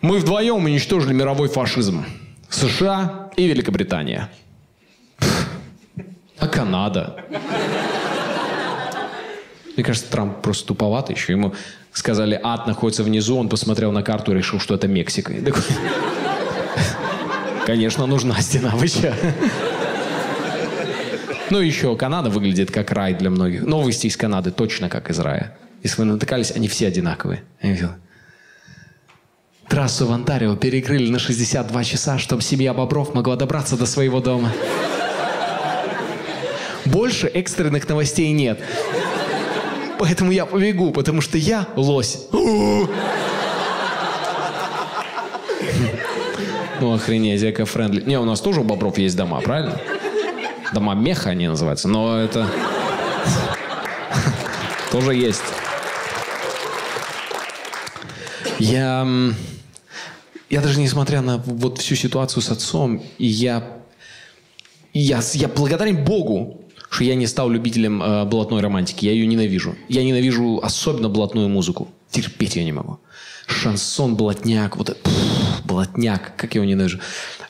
[0.00, 2.04] мы вдвоем уничтожили мировой фашизм.
[2.48, 4.30] США и Великобритания.
[6.42, 7.24] А Канада?
[9.76, 11.32] Мне кажется, Трамп просто туповатый еще.
[11.32, 11.54] Ему
[11.92, 15.32] сказали, ад находится внизу, он посмотрел на карту и решил, что это Мексика.
[17.64, 19.14] Конечно, нужна стена, вы че?
[21.50, 23.62] Ну, еще Канада выглядит как рай для многих.
[23.62, 25.56] Новости из Канады точно как из рая.
[25.84, 27.44] Если вы натыкались, они все одинаковые.
[29.68, 34.50] Трассу в Онтарио перекрыли на 62 часа, чтобы семья бобров могла добраться до своего дома.
[36.84, 38.60] Больше экстренных новостей нет.
[39.98, 42.26] Поэтому я побегу, потому что я лось.
[46.80, 48.02] Ну охренеть, эко-френдли.
[48.02, 49.80] Не, у нас тоже у бобров есть дома, правильно?
[50.74, 52.48] Дома меха они называются, но это
[54.90, 55.42] тоже есть.
[58.58, 59.06] Я,
[60.50, 63.62] я даже несмотря на вот всю ситуацию с отцом, я,
[64.92, 66.61] я, я благодарен Богу,
[66.92, 69.06] что я не стал любителем э, блатной романтики.
[69.06, 69.74] Я ее ненавижу.
[69.88, 71.88] Я ненавижу особенно блатную музыку.
[72.10, 72.98] Терпеть я не могу.
[73.46, 77.00] Шансон, блатняк, вот это, пфф, блатняк, как я его ненавижу.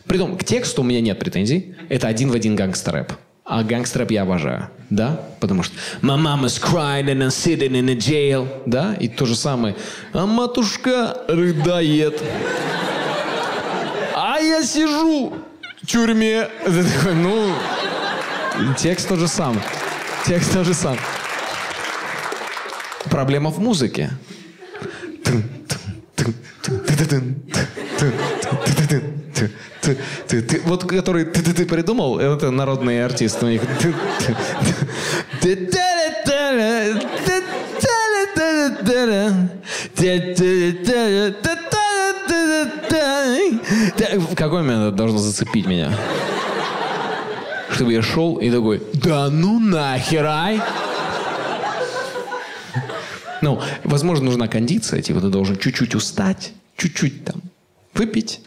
[0.07, 1.75] Притом, к тексту у меня нет претензий.
[1.89, 3.15] Это один в один гангстер-рэп.
[3.45, 4.71] А гангстер-рэп я обожаю.
[4.91, 5.21] Да?
[5.41, 8.47] Потому что «My mama's crying and I'm sitting in a jail».
[8.65, 8.95] Да?
[8.95, 9.75] И то же самое.
[10.13, 12.23] А матушка рыдает.
[14.15, 15.33] А я сижу
[15.83, 16.49] в тюрьме.
[17.13, 17.53] Ну,
[18.79, 19.61] текст тот же сам.
[20.27, 20.97] Текст тот же сам.
[23.11, 24.11] Проблема в музыке.
[30.65, 33.63] Вот который ты, ты, ты придумал, это народный артист у них.
[44.37, 45.93] Какой момент должно зацепить меня?
[47.73, 50.61] Чтобы я шел и такой, да ну нахер, ай!
[53.41, 57.43] Ну, возможно, нужна кондиция, типа ты должен чуть-чуть устать, чуть-чуть там
[57.95, 58.41] выпить,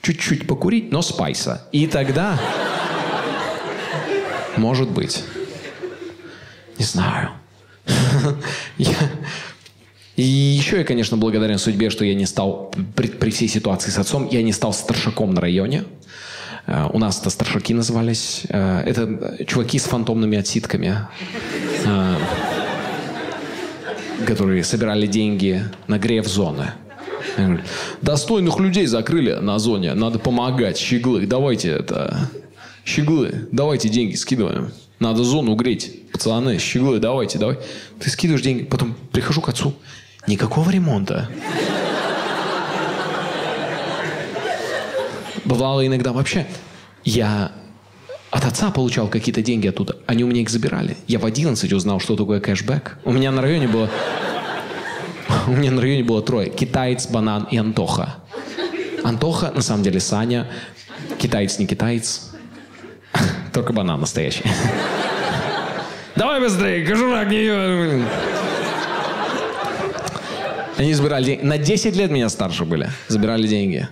[0.00, 1.66] чуть-чуть покурить, но спайса.
[1.72, 2.38] И тогда,
[4.56, 5.24] может быть,
[6.78, 7.30] не знаю.
[10.16, 13.98] И еще я, конечно, благодарен судьбе, что я не стал, при, при всей ситуации с
[13.98, 15.84] отцом, я не стал старшаком на районе.
[16.68, 18.42] Uh, у нас это старшаки назывались.
[18.48, 21.08] Uh, это чуваки с фантомными отсидками.
[21.86, 22.18] Uh,
[24.26, 26.72] которые собирали деньги на греф зоны.
[28.02, 29.94] Достойных людей закрыли на зоне.
[29.94, 30.76] Надо помогать.
[30.76, 32.28] Щеглы, давайте это...
[32.84, 34.72] Щеглы, давайте деньги скидываем.
[34.98, 36.10] Надо зону греть.
[36.12, 37.58] Пацаны, щеглы, давайте, давай.
[38.00, 39.74] Ты скидываешь деньги, потом прихожу к отцу.
[40.26, 41.28] Никакого ремонта.
[45.48, 46.46] Бывало иногда вообще.
[47.04, 47.52] Я
[48.30, 49.96] от отца получал какие-то деньги оттуда.
[50.06, 50.98] Они у меня их забирали.
[51.06, 52.98] Я в 11 узнал, что такое кэшбэк.
[53.06, 53.88] У меня на районе было...
[55.46, 56.50] У меня на районе было трое.
[56.50, 58.16] Китаец, банан и Антоха.
[59.02, 60.46] Антоха, на самом деле, Саня.
[61.18, 62.30] Китаец, не китаец.
[63.54, 64.44] Только банан настоящий.
[66.14, 68.04] Давай быстрее, кожурак не...
[70.76, 71.42] Они забирали деньги.
[71.42, 72.90] На 10 лет меня старше были.
[73.08, 73.88] Забирали деньги.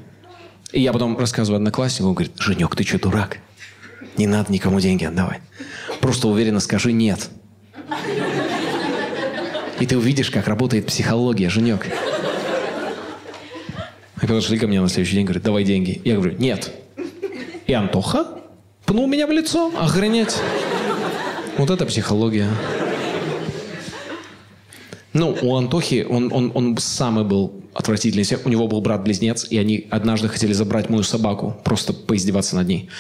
[0.77, 3.39] И я потом рассказываю однокласснику, он говорит, Женек, ты что, дурак?
[4.19, 5.41] Не надо никому деньги отдавать.
[6.03, 7.31] Просто уверенно скажи «нет».
[9.81, 11.87] И ты увидишь, как работает психология, Женек.
[14.21, 16.03] И подошли ко мне на следующий день, говорят, давай деньги.
[16.05, 16.71] Я говорю, нет.
[17.67, 18.27] И Антоха
[18.85, 19.73] пнул меня в лицо.
[19.79, 20.37] Охренеть.
[21.57, 22.51] Вот это психология.
[25.19, 28.27] Ну, у Антохи, он, он, он самый был отвратительный.
[28.45, 32.91] У него был брат-близнец, и они однажды хотели забрать мою собаку, просто поиздеваться над ней.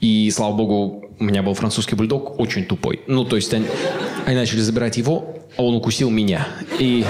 [0.00, 3.00] И, слава богу, у меня был французский бульдог очень тупой.
[3.08, 3.66] Ну, то есть они,
[4.24, 6.46] они начали забирать его, а он укусил меня.
[6.78, 7.04] И,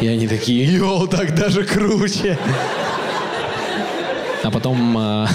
[0.00, 2.38] и они такие, йоу, так даже круче.
[4.42, 5.28] А потом, а,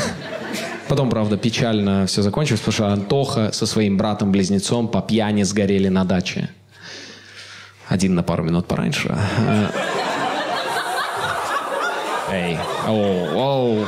[0.87, 6.05] потом, правда, печально все закончилось, потому что Антоха со своим братом-близнецом по пьяни сгорели на
[6.05, 6.49] даче.
[7.93, 9.15] Один на пару минут пораньше.
[12.31, 13.85] Эй, оу, оу.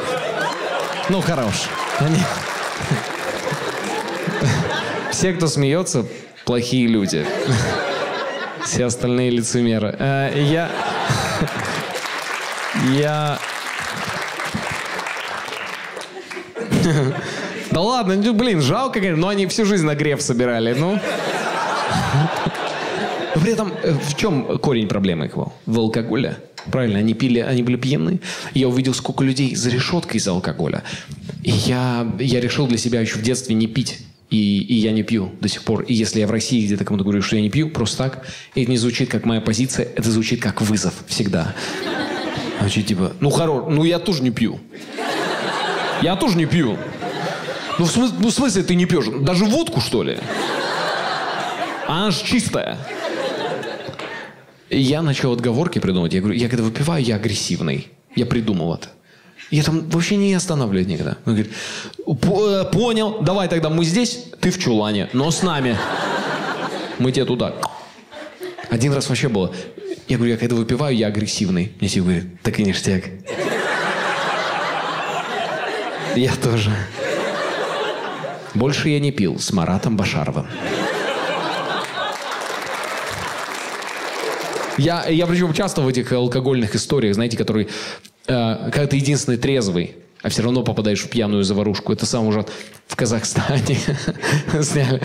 [1.10, 1.64] Ну, хорош.
[5.10, 6.06] Все, кто смеется,
[6.46, 7.26] плохие люди.
[8.64, 9.96] Все остальные лицемеры.
[9.98, 10.70] Э, я...
[12.92, 13.40] Я...
[17.72, 21.00] Да ладно, ну, блин, жалко, но они всю жизнь на греф собирали, ну.
[23.36, 25.54] Но при этом э, в чем корень проблемы их был?
[25.66, 26.38] В алкоголе.
[26.72, 28.20] Правильно, они пили, они были пьяны.
[28.54, 30.84] Я увидел, сколько людей за решеткой из-за алкоголя.
[31.44, 34.00] И я, я решил для себя еще в детстве не пить.
[34.32, 35.84] И, и я не пью до сих пор.
[35.84, 38.26] И если я в России где-то кому-то говорю, что я не пью, просто так,
[38.56, 41.54] это не звучит как моя позиция, это звучит как вызов всегда.
[42.60, 44.60] Значит, типа, ну хорош, ну я тоже не пью.
[46.02, 46.78] Я тоже не пью.
[47.78, 49.06] Ну в, смысле, ну в смысле ты не пьешь?
[49.22, 50.18] Даже водку, что ли?
[51.88, 52.80] Она же чистая.
[54.70, 56.14] Я начал отговорки придумывать.
[56.14, 57.88] Я говорю, я когда выпиваю, я агрессивный.
[58.16, 58.90] Я придумал это.
[59.52, 61.18] Я там вообще не останавливает никогда.
[61.26, 61.54] Он говорит,
[62.08, 65.78] э, понял, давай тогда мы здесь, ты в чулане, но с нами.
[66.98, 67.54] Мы тебе туда.
[68.70, 69.54] Один раз вообще было.
[70.08, 71.74] Я говорю, я когда выпиваю, я агрессивный.
[71.80, 73.04] Мне все говорят, так и ништяк.
[76.16, 76.72] Я тоже.
[78.54, 80.48] Больше я не пил с Маратом Башаровым.
[84.78, 87.68] Я, я причем часто в этих алкогольных историях, знаете, которые,
[88.28, 91.94] э, когда ты единственный трезвый, а все равно попадаешь в пьяную заварушку.
[91.94, 92.46] Это сам уже
[92.88, 93.78] в Казахстане
[94.62, 95.02] сняли.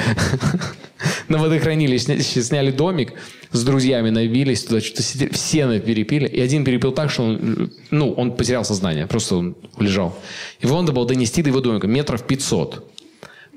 [1.29, 3.13] На водохранилище сняли домик,
[3.53, 6.27] с друзьями набились туда, что-то сидели, все перепили.
[6.27, 10.17] И один перепил так, что он, ну, он потерял сознание, просто он лежал.
[10.63, 12.91] Его надо было донести до его домика метров 500.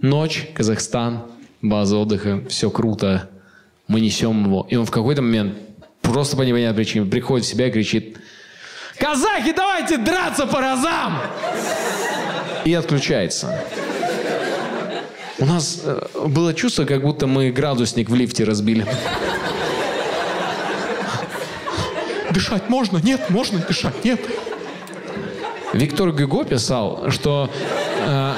[0.01, 1.23] Ночь, Казахстан,
[1.61, 3.29] база отдыха, все круто.
[3.87, 4.67] Мы несем его.
[4.69, 5.53] И он в какой-то момент
[6.03, 8.17] просто по непонятной причине приходит в себя и кричит,
[8.99, 11.19] «Казахи, давайте драться по разам!»
[12.65, 13.59] И отключается.
[15.39, 18.85] У нас э, было чувство, как будто мы градусник в лифте разбили.
[22.31, 22.99] Дышать можно?
[22.99, 24.05] Нет, можно дышать?
[24.05, 24.21] Нет.
[25.73, 27.49] Виктор Гюго писал, что
[28.05, 28.33] э,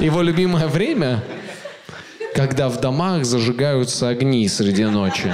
[0.00, 1.22] его любимое время,
[2.34, 5.32] когда в домах зажигаются огни среди ночи.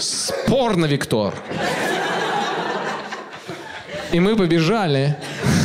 [0.00, 1.34] Спорно, Виктор.
[4.12, 5.16] И мы побежали.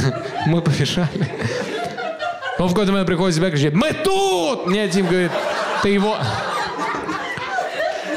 [0.45, 1.31] Мы побежали.
[2.59, 4.67] Он в какой-то момент приходит себя и кричит, мы тут!
[4.67, 5.31] Мне Тим говорит,
[5.81, 6.17] ты его...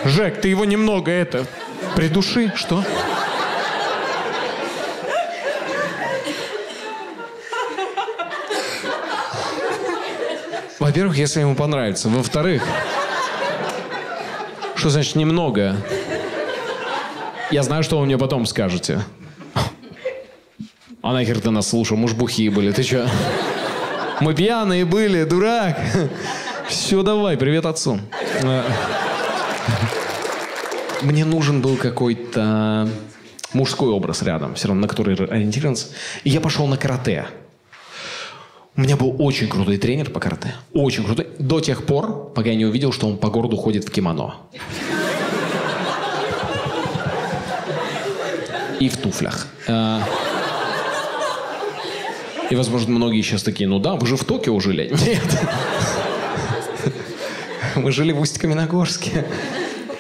[0.05, 1.47] Жек, ты его немного это...
[1.97, 2.85] Придуши, что?
[10.79, 12.09] Во-первых, если ему понравится.
[12.09, 12.63] Во-вторых,
[14.77, 15.77] что значит немного?
[17.51, 19.01] Я знаю, что вы мне потом скажете.
[21.01, 21.97] А нахер ты нас слушал?
[21.97, 22.73] Муж бухие были.
[22.73, 23.09] Ты что?
[24.21, 25.81] Мы пьяные были, дурак.
[26.69, 28.01] Все, давай, привет отцу.
[31.01, 32.89] Мне нужен был какой-то
[33.55, 35.87] мужской образ рядом, все равно на который ориентировался.
[36.25, 37.29] И я пошел на карате.
[38.77, 40.55] У меня был очень крутой тренер по карате.
[40.75, 41.29] Очень крутой.
[41.39, 44.35] До тех пор, пока я не увидел, что он по городу ходит в кимоно.
[48.81, 49.49] И в туфлях.
[49.67, 50.03] А,
[52.51, 54.89] и, возможно, многие сейчас такие, ну да, вы же в Токио жили.
[55.07, 55.41] Нет.
[57.77, 59.27] Мы жили в Усть-Каменогорске.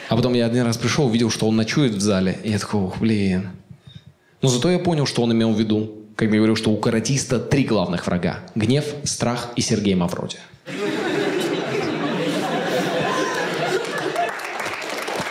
[0.08, 2.38] А потом я один раз пришел, увидел, что он ночует в зале.
[2.42, 3.50] И я такой, ух, блин.
[4.40, 7.38] Но зато я понял, что он имел в виду как я говорил, что у каратиста
[7.38, 8.40] три главных врага.
[8.56, 10.38] Гнев, страх и Сергей Мавроди.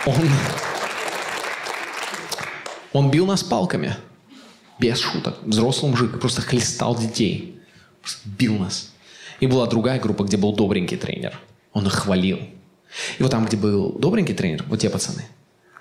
[0.06, 0.14] Он,
[2.98, 3.94] он бил нас палками.
[4.80, 5.36] Без шуток.
[5.42, 7.60] Взрослый мужик просто хлестал детей.
[8.00, 8.92] Просто бил нас.
[9.38, 11.38] И была другая группа, где был добренький тренер.
[11.72, 12.40] Он их хвалил.
[13.18, 15.24] И вот там, где был добренький тренер, вот те пацаны,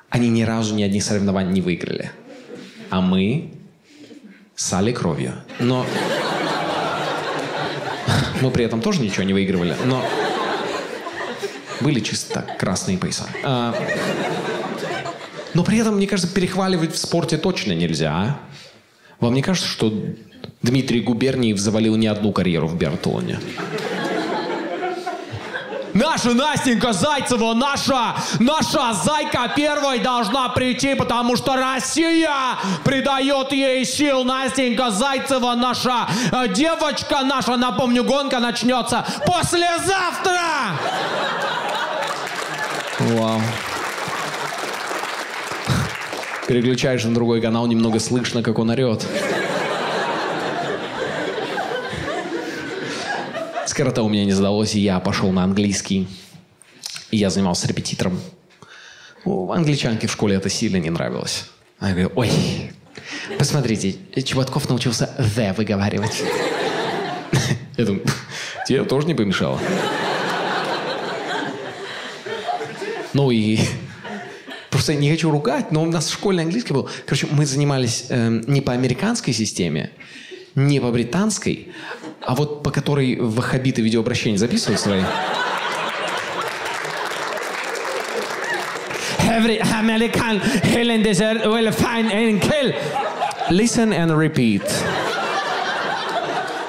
[0.10, 2.12] они ни разу ни одних соревнований не выиграли.
[2.92, 3.52] А мы
[4.56, 5.34] сали кровью.
[5.60, 5.88] Но
[8.42, 10.06] мы при этом тоже ничего не выигрывали, но
[11.82, 13.28] были чисто так, красные пояса.
[13.44, 13.74] А...
[15.54, 18.40] Но при этом, мне кажется, перехваливать в спорте точно нельзя.
[19.20, 19.92] Вам не кажется, что
[20.62, 23.40] Дмитрий Губерниев завалил не одну карьеру в биатлоне?
[25.98, 32.30] Наша Настенька Зайцева, наша, наша зайка первой должна прийти, потому что Россия
[32.84, 34.24] придает ей сил.
[34.24, 40.78] Настенька Зайцева, наша э, девочка наша, напомню, гонка начнется послезавтра.
[43.00, 43.42] Вау.
[46.48, 49.06] Переключаешь на другой канал, немного слышно, как он орет.
[53.66, 56.08] Скорота у меня не сдалось, и я пошел на английский.
[57.12, 58.20] И я занимался репетитором.
[59.26, 61.50] У англичанки в школе это сильно не нравилось.
[61.80, 62.32] Она говорит, ой,
[63.38, 66.24] посмотрите, Чеботков научился «the» выговаривать.
[67.76, 68.06] Я думаю,
[68.66, 69.60] тебе тоже не помешало.
[73.14, 73.60] Ну и
[74.78, 76.88] просто не хочу ругать, но у нас школьный английский был.
[77.08, 79.90] Короче, мы занимались э, не по американской системе,
[80.54, 81.70] не по британской,
[82.22, 85.02] а вот по которой ваххабиты видеообращения записывают свои?
[89.28, 92.72] Every American killing desert will find and kill.
[93.50, 94.62] Listen and repeat.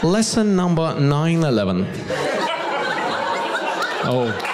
[0.02, 1.86] Lesson number 911.
[4.04, 4.47] Oh.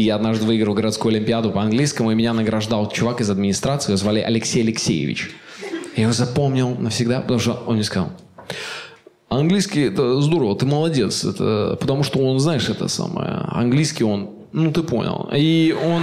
[0.00, 4.20] Я однажды выиграл городскую олимпиаду по английскому, и меня награждал чувак из администрации, его звали
[4.20, 5.30] Алексей Алексеевич.
[5.96, 8.10] Я его запомнил навсегда, потому что он мне сказал,
[9.28, 14.72] английский это здорово, ты молодец, это, потому что он, знаешь, это самое, английский он, ну
[14.72, 15.28] ты понял.
[15.34, 16.02] И он...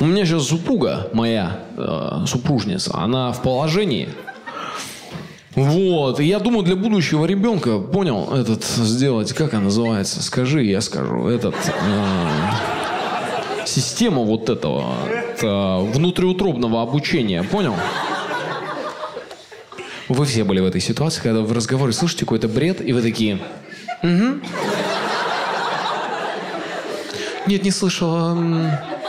[0.00, 4.08] У меня сейчас супруга моя, э, супружница, она в положении.
[5.54, 10.80] Вот, и я думаю, для будущего ребенка, понял, этот сделать, как она называется, скажи, я
[10.80, 12.28] скажу, этот, э,
[13.64, 14.96] система вот этого
[15.40, 17.74] э, внутриутробного обучения, понял?
[20.08, 23.38] Вы все были в этой ситуации, когда в разговоре слышите какой-то бред, и вы такие,
[24.02, 24.40] угу.
[27.46, 28.36] Нет, не слышала.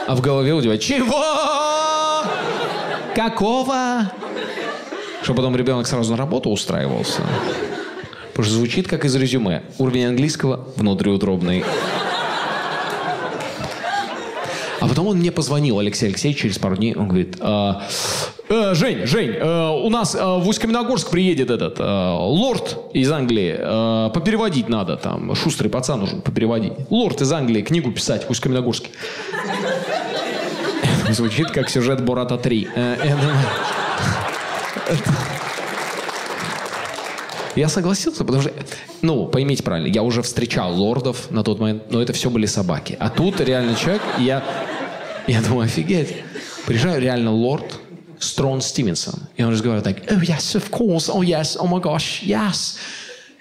[0.07, 1.23] А в голове у тебя чего?
[3.15, 4.11] Какого?
[5.25, 7.21] Чтобы потом ребенок сразу на работу устраивался.
[8.27, 9.63] Потому что звучит как из резюме.
[9.79, 11.63] Уровень английского внутриутробный.
[14.79, 16.93] А потом он мне позвонил, Алексей Алексеевич, через пару дней.
[16.93, 17.87] Он говорит, а,
[18.49, 23.55] э, Жень, Жень, э, у нас э, в Усть-Каменогорск приедет этот э, лорд из Англии.
[23.57, 25.33] Э, попереводить надо там.
[25.33, 26.73] Шустрый пацан нужен попереводить.
[26.91, 28.91] Лорд из Англии книгу писать в Усть-Каменогорске.
[31.09, 32.67] Звучит как сюжет Бората 3.
[32.75, 33.35] Э, я думаю,
[37.55, 38.53] я согласился, потому что,
[39.01, 42.97] ну, поймите правильно, я уже встречал лордов на тот момент, но это все были собаки.
[42.99, 44.43] А тут реально человек, я,
[45.27, 46.15] я думаю, офигеть.
[46.65, 47.79] Приезжаю реально лорд
[48.19, 49.27] Строн Стивенсон.
[49.37, 52.77] И он разговаривает так, oh yes, of course, oh yes, oh my gosh, yes.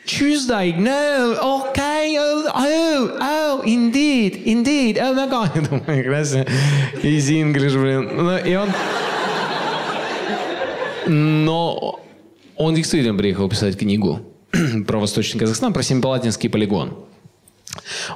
[0.07, 5.51] Tuesday, no, okay, oh, oh, oh, indeed, indeed, oh my god.
[5.55, 6.47] Я думаю.
[7.03, 8.11] Easy English, блин.
[8.15, 8.69] Ну, и он...
[11.07, 12.01] Но
[12.57, 14.21] он действительно приехал писать книгу
[14.87, 16.97] про Восточный Казахстан, про Семипалатинский полигон.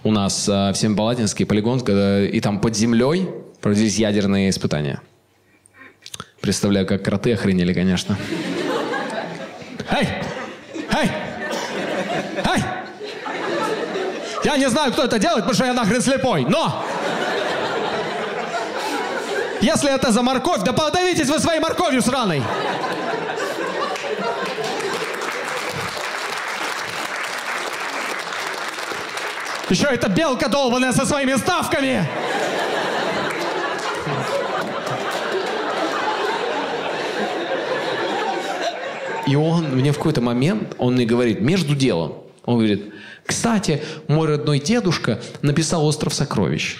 [0.04, 3.28] У нас в Семипалатинский полигон, и там под землей
[3.60, 5.00] проводились ядерные испытания.
[6.40, 8.16] Представляю, как кроты охренели, конечно.
[9.90, 10.08] Эй!
[10.90, 11.10] Эй!
[12.36, 12.62] Эй!
[14.44, 16.84] Я не знаю, кто это делает, потому что я нахрен слепой, но...
[19.60, 22.42] Если это за морковь, да подавитесь вы своей морковью сраной!
[29.68, 32.06] Еще эта белка долбаная со своими ставками!
[39.26, 42.14] И он мне в какой-то момент, он мне говорит, между делом,
[42.46, 42.94] он говорит,
[43.26, 46.78] кстати, мой родной дедушка написал «Остров сокровищ».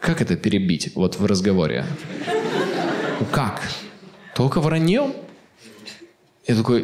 [0.00, 1.84] Как это перебить вот в разговоре?
[3.30, 3.60] Как?
[4.34, 5.14] Только враньем?
[6.46, 6.82] Я такой,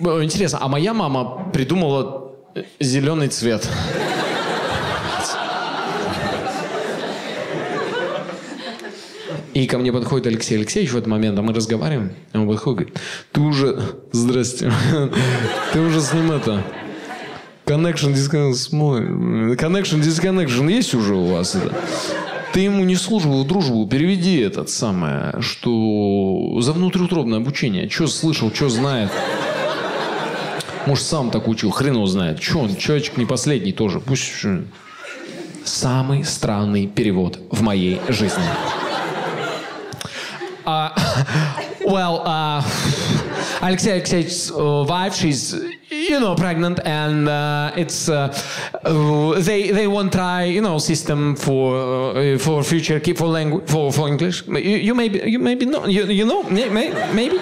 [0.00, 2.34] интересно, а моя мама придумала
[2.80, 3.68] зеленый цвет.
[9.52, 12.12] И ко мне подходит Алексей Алексеевич в этот момент, а мы разговариваем.
[12.32, 13.00] И он подходит говорит,
[13.32, 13.78] ты уже...
[14.12, 14.72] Здрасте.
[15.72, 16.64] Ты уже с ним это...
[17.70, 19.54] Connection, disconnection.
[19.56, 21.72] Connection, disconnection есть уже у вас это?
[22.52, 27.88] Ты ему не службу, дружбу, переведи этот самое, что за внутриутробное обучение.
[27.88, 29.12] Что слышал, что знает.
[30.86, 32.40] Может, сам так учил, хрен его знает.
[32.40, 34.00] Че он, человечек не последний тоже.
[34.00, 34.32] Пусть...
[35.62, 38.42] Самый странный перевод в моей жизни.
[40.66, 40.90] Uh,
[41.84, 42.64] well, uh,
[43.62, 45.52] Alexei Alexei's uh, wife, she's
[45.90, 48.34] you know pregnant, and uh, it's uh,
[48.84, 54.08] uh, they they won't try you know system for for future for language for for
[54.08, 54.46] English.
[54.46, 57.36] You, you maybe you maybe know you you know maybe maybe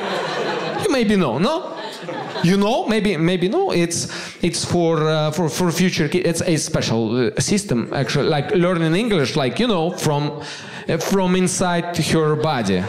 [0.82, 1.74] you maybe know no.
[2.44, 3.72] You know, maybe, maybe no.
[3.72, 4.06] It's
[4.44, 6.08] it's for uh, for for future.
[6.12, 10.40] It's a special system actually, like learning English, like you know, from
[11.00, 12.84] from inside her body.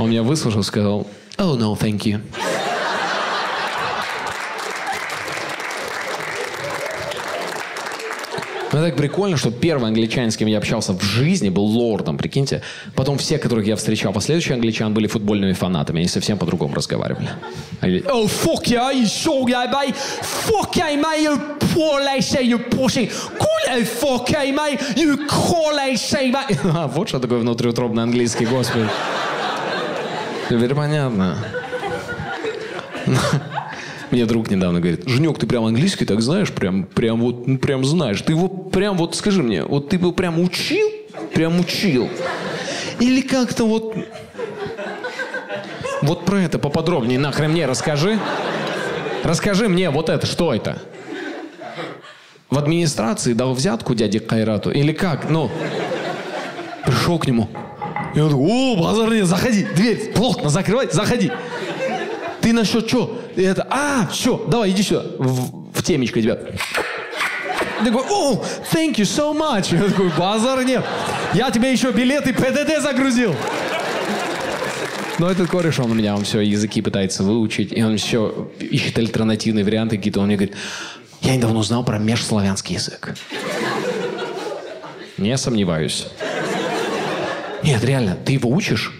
[0.00, 2.20] Он меня выслушал, сказал, oh no, thank you.
[8.72, 12.62] Ну, так прикольно, что первый англичанин, с кем я общался в жизни, был лордом, прикиньте.
[12.94, 15.98] Потом все, которых я встречал, последующие англичан, были футбольными фанатами.
[15.98, 17.28] Они совсем по-другому разговаривали.
[17.80, 19.94] Они, oh, fuck yeah, you såg jag mig?
[20.46, 21.38] Fuck yeah, mig, you
[21.74, 23.10] poor sig, you pushing.
[23.38, 26.32] Коля, fuck yeah, mig, you коля sig,
[26.94, 28.88] Вот что такое внутриутробный английский, господи.
[30.50, 31.38] Теперь понятно.
[34.10, 37.84] Мне друг недавно говорит, Женек, ты прям английский так знаешь, прям, прям вот, ну, прям
[37.84, 38.20] знаешь.
[38.20, 40.88] Ты его прям вот, скажи мне, вот ты его прям учил?
[41.32, 42.08] Прям учил?
[42.98, 43.94] Или как-то вот...
[46.02, 48.18] Вот про это поподробнее нахрен мне расскажи.
[49.22, 50.82] Расскажи мне вот это, что это?
[52.48, 54.72] В администрации дал взятку дяде Кайрату?
[54.72, 55.30] Или как?
[55.30, 55.48] Ну,
[56.84, 57.48] пришел к нему.
[58.14, 61.30] И он о, базар заходи, дверь плотно закрывай, заходи.
[62.40, 63.20] Ты насчет что?
[63.36, 65.04] И это, а, все, давай, иди сюда.
[65.18, 66.38] В, в темечко тебя.
[67.80, 68.42] Я такой, о,
[68.72, 69.74] thank you so much.
[69.74, 70.84] Я такой, базар нет.
[71.34, 73.34] Я тебе еще билеты ПДД загрузил.
[75.18, 78.98] Но этот кореш, он у меня, он все языки пытается выучить, и он еще ищет
[78.98, 80.20] альтернативные варианты какие-то.
[80.20, 80.56] Он мне говорит,
[81.20, 83.14] я недавно узнал про межславянский язык.
[85.18, 86.06] Не сомневаюсь.
[87.62, 88.92] Нет, реально, ты его учишь,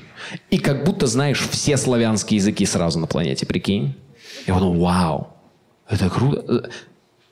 [0.50, 3.94] и как будто знаешь все славянские языки сразу на планете, прикинь.
[4.46, 5.28] Я подумал, вау,
[5.88, 6.70] это круто.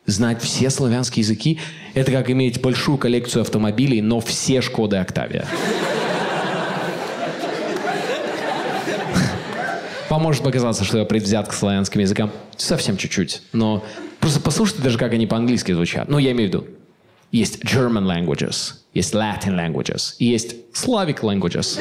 [0.07, 1.61] Знать все славянские языки–
[1.95, 5.47] это как иметь большую коллекцию автомобилей, но все Шкоды Октавия.
[10.09, 12.33] Вам может показаться, что я предвзят к славянским языкам.
[12.57, 13.43] Совсем чуть-чуть.
[13.53, 13.85] Но
[14.21, 16.09] просто послушайте даже, как они по-английски звучат.
[16.09, 16.67] Ну, я имею в виду.
[17.31, 21.79] Есть German languages, есть Latin languages, есть Slavic languages.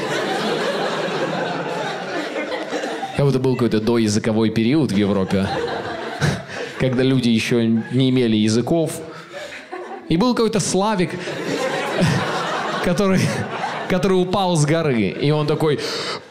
[3.15, 5.47] Как будто был какой-то доязыковой период в Европе,
[6.79, 8.91] когда люди еще не имели языков.
[10.09, 11.09] И был какой-то славик,
[12.85, 13.21] который,
[13.89, 15.07] который упал с горы.
[15.09, 15.79] И он такой,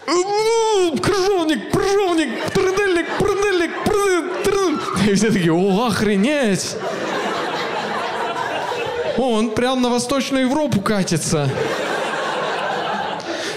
[0.06, 5.08] крыжовник, прыжовник, трудельник, прудельник, прудельник.
[5.08, 6.76] И все такие, охренеть.
[9.16, 11.50] О, он прям на Восточную Европу катится.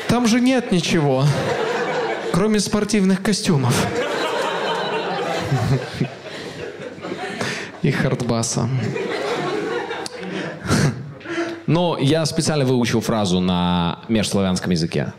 [0.07, 1.25] Там же нет ничего,
[2.31, 3.75] кроме спортивных костюмов.
[7.81, 8.69] И хардбаса.
[11.67, 15.13] Но я специально выучил фразу на межславянском языке.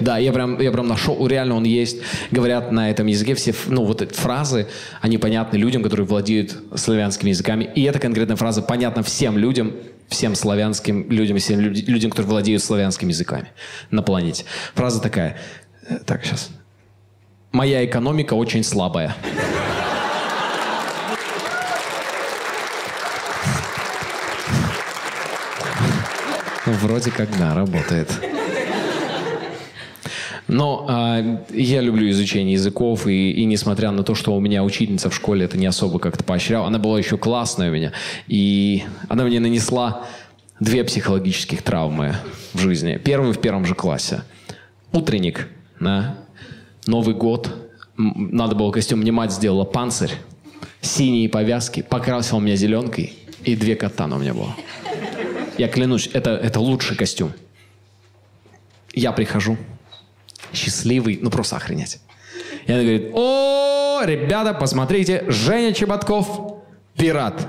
[0.00, 1.98] Да, я прям, я прям нашел, реально он есть.
[2.30, 4.66] Говорят на этом языке все, ну, вот эти фразы,
[5.00, 7.70] они понятны людям, которые владеют славянскими языками.
[7.74, 9.72] И эта конкретная фраза понятна всем людям,
[10.08, 13.48] всем славянским людям, всем людям, которые владеют славянскими языками
[13.90, 14.44] на планете.
[14.74, 15.38] Фраза такая.
[15.88, 16.50] Э, так, сейчас.
[17.52, 19.14] Моя экономика очень слабая.
[26.66, 28.33] Вроде как да, работает.
[30.46, 35.08] Но э, я люблю изучение языков, и, и несмотря на то, что у меня учительница
[35.08, 37.92] в школе это не особо как-то поощряла, она была еще классная у меня,
[38.26, 40.06] и она мне нанесла
[40.60, 42.16] две психологических травмы
[42.52, 43.00] в жизни.
[43.02, 44.22] Первый в первом же классе.
[44.92, 45.48] Утренник,
[45.80, 46.18] да,
[46.86, 47.50] Новый год,
[47.96, 50.12] надо было костюм, мне мать сделала панцирь,
[50.82, 54.54] синие повязки, покрасила меня зеленкой, и две катана у меня было.
[55.56, 57.32] Я клянусь, это, это лучший костюм.
[58.92, 59.56] Я прихожу,
[60.54, 61.98] счастливый, ну просто охренеть.
[62.66, 66.26] И она говорит, о, ребята, посмотрите, Женя Чеботков,
[66.96, 67.46] пират.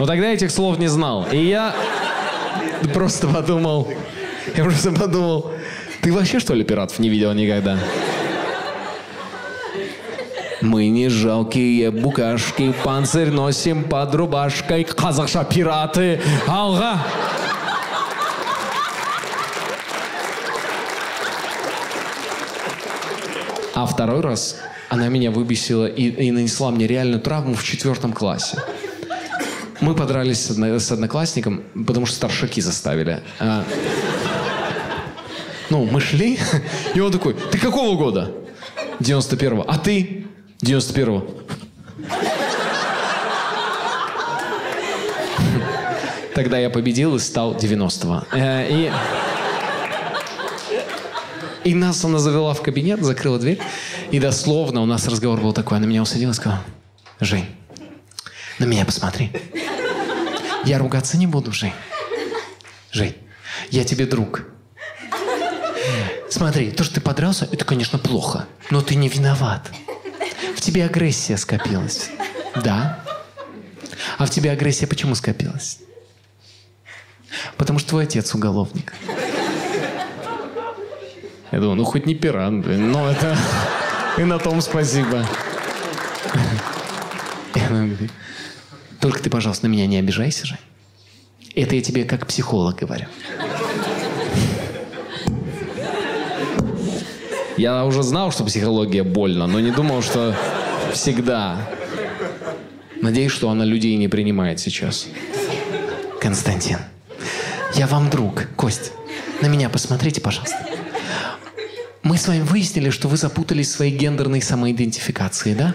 [0.00, 1.26] Но тогда я этих слов не знал.
[1.30, 1.76] И я
[2.94, 3.86] просто подумал,
[4.56, 5.52] я просто подумал,
[6.00, 7.78] ты вообще что ли пиратов не видел никогда?
[10.62, 14.84] Мы не жалкие букашки, панцирь носим под рубашкой.
[14.84, 16.98] Казахша пираты, алга.
[23.74, 24.56] А второй раз
[24.88, 28.56] она меня выбесила и, и нанесла мне реальную травму в четвертом классе.
[29.80, 33.22] Мы подрались с, одно, с одноклассником, потому что старшаки заставили.
[33.38, 33.64] А,
[35.70, 36.38] ну, мы шли,
[36.94, 38.30] и он такой, ты какого года?
[39.00, 39.64] 91-го.
[39.66, 40.26] А ты?
[40.62, 41.26] 91-го.
[46.34, 48.24] Тогда я победил и стал 90-го.
[48.36, 48.92] Э, и...
[51.64, 53.60] И нас она завела в кабинет, закрыла дверь.
[54.10, 55.78] И дословно у нас разговор был такой.
[55.78, 56.60] Она меня усадила и сказала,
[57.20, 57.46] Жень,
[58.58, 59.30] на меня посмотри.
[60.64, 61.72] Я ругаться не буду, Жень.
[62.92, 63.16] Жень,
[63.70, 64.44] я тебе друг.
[66.28, 68.46] Смотри, то, что ты подрался, это, конечно, плохо.
[68.70, 69.70] Но ты не виноват.
[70.56, 72.10] В тебе агрессия скопилась.
[72.62, 73.04] Да.
[74.18, 75.78] А в тебе агрессия почему скопилась?
[77.56, 78.92] Потому что твой отец уголовник.
[81.52, 83.36] Я думаю, ну хоть не пират, но это...
[84.18, 85.26] И на том спасибо.
[89.00, 90.58] Только ты, пожалуйста, на меня не обижайся же.
[91.54, 93.06] Это я тебе как психолог говорю.
[97.56, 100.34] Я уже знал, что психология больно, но не думал, что
[100.92, 101.68] всегда.
[103.02, 105.06] Надеюсь, что она людей не принимает сейчас.
[106.20, 106.78] Константин,
[107.74, 108.46] я вам друг.
[108.56, 108.92] Кость,
[109.40, 110.58] на меня посмотрите, пожалуйста.
[112.02, 115.74] Мы с вами выяснили, что вы запутались в своей гендерной самоидентификации, да?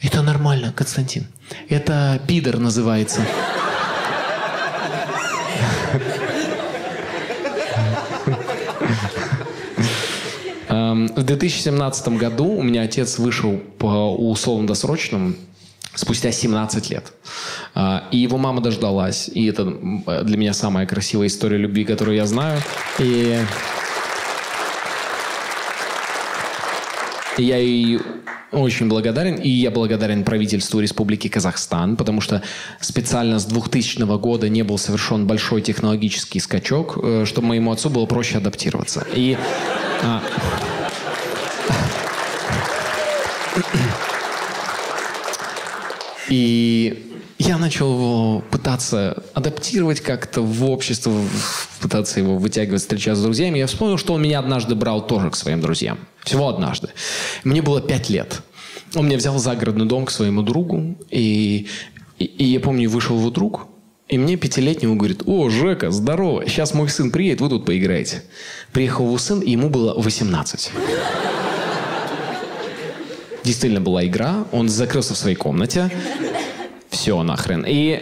[0.00, 1.26] Это нормально, Константин.
[1.68, 3.22] Это пидор называется.
[10.68, 15.34] Эм, в 2017 году у меня отец вышел по условно-досрочному
[15.94, 17.12] спустя 17 лет.
[17.74, 19.28] А, и его мама дождалась.
[19.32, 22.60] И это для меня самая красивая история любви, которую я знаю.
[22.98, 23.38] И
[27.38, 28.00] я ей
[28.52, 29.36] очень благодарен.
[29.36, 32.42] И я благодарен правительству Республики Казахстан, потому что
[32.80, 38.06] специально с 2000 года не был совершен большой технологический скачок, э, чтобы моему отцу было
[38.06, 39.06] проще адаптироваться.
[39.14, 39.36] И...
[40.02, 40.22] А,
[46.28, 47.05] и
[47.38, 51.12] я начал его пытаться адаптировать как-то в общество,
[51.80, 53.58] пытаться его вытягивать, встречаться с друзьями.
[53.58, 55.98] Я вспомнил, что он меня однажды брал тоже к своим друзьям.
[56.24, 56.88] Всего однажды.
[57.44, 58.42] Мне было пять лет.
[58.94, 60.96] Он меня взял в загородный дом к своему другу.
[61.10, 61.66] И,
[62.18, 63.68] и, и я помню, вышел его друг.
[64.08, 68.22] И мне пятилетнему говорит, о, Жека, здорово, сейчас мой сын приедет, вы тут поиграете.
[68.72, 70.70] Приехал его сын, и ему было 18
[73.46, 75.88] действительно была игра, он закрылся в своей комнате,
[76.96, 77.64] все нахрен.
[77.66, 78.00] И,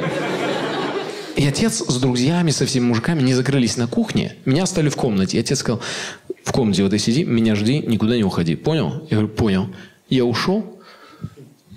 [1.36, 5.36] и отец с друзьями, со всеми мужиками не закрылись на кухне, меня оставили в комнате.
[5.36, 5.80] И отец сказал,
[6.45, 8.55] в комнате вот и сиди, меня жди, никуда не уходи.
[8.55, 9.07] Понял?
[9.11, 9.68] Я говорю, понял.
[10.09, 10.74] Я ушел,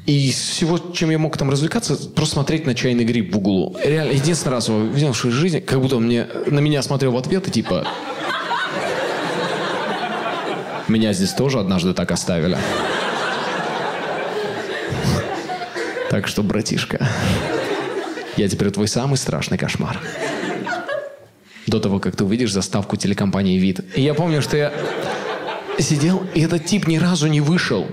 [0.07, 3.75] и всего, чем я мог там развлекаться, просто смотреть на чайный гриб в углу.
[3.83, 7.17] Реально, единственный раз его видел в жизни, как будто он мне, на меня смотрел в
[7.17, 7.85] ответ и типа...
[10.87, 12.57] Меня здесь тоже однажды так оставили.
[16.17, 17.07] Так что, братишка,
[18.37, 20.01] я теперь твой самый страшный кошмар.
[21.67, 23.81] До того, как ты увидишь заставку телекомпании «Вид».
[23.95, 24.73] И я помню, что я
[25.77, 27.85] сидел, и этот тип ни разу не вышел.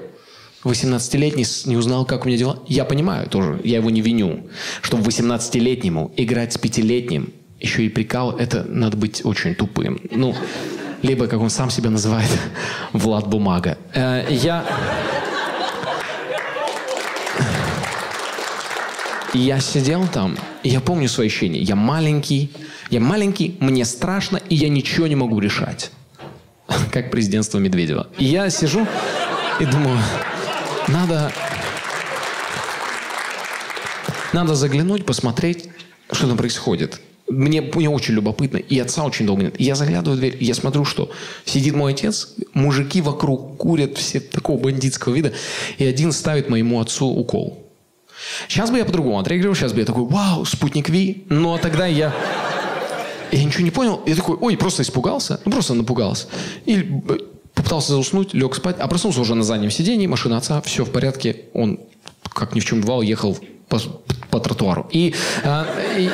[0.63, 2.63] 18-летний не узнал, как у меня дела.
[2.67, 4.49] Я понимаю тоже, я его не виню.
[4.81, 10.01] Чтобы 18-летнему играть с пятилетним, еще и прикал, это надо быть очень тупым.
[10.11, 10.35] Ну,
[11.03, 12.31] либо, как он сам себя называет,
[12.95, 13.77] Влад Бумага.
[13.93, 14.65] Э, я...
[19.35, 21.59] И я сидел там, и я помню свои ощущения.
[21.59, 22.53] Я маленький,
[22.89, 25.91] я маленький, мне страшно, и я ничего не могу решать.
[26.93, 28.07] Как президентство Медведева.
[28.17, 28.87] И я сижу
[29.59, 29.99] и думаю,
[30.87, 31.33] надо,
[34.33, 35.69] надо заглянуть, посмотреть,
[36.13, 37.01] что там происходит.
[37.29, 39.59] Мне, мне очень любопытно, и отца очень долго нет.
[39.59, 41.11] Я заглядываю в дверь, и я смотрю, что
[41.45, 45.33] сидит мой отец, мужики вокруг курят, все такого бандитского вида,
[45.79, 47.64] и один ставит моему отцу укол.
[48.49, 51.25] Сейчас бы я по-другому отреагировал, сейчас бы я такой, вау, спутник Ви.
[51.29, 52.15] Но тогда я...
[53.33, 54.01] Я ничего не понял.
[54.07, 55.41] Я такой, ой, просто испугался.
[55.45, 56.27] Ну, просто напугался.
[56.67, 56.77] И
[57.09, 57.19] э,
[57.55, 61.47] попытался заснуть, лег спать, а проснулся уже на заднем сидении, машина отца, все в порядке.
[61.53, 61.81] Он,
[62.33, 63.37] как ни в чем бывало, ехал
[63.69, 63.81] по,
[64.31, 64.89] по тротуару.
[64.93, 65.67] И, а,
[65.99, 66.11] и,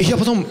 [0.00, 0.46] и я потом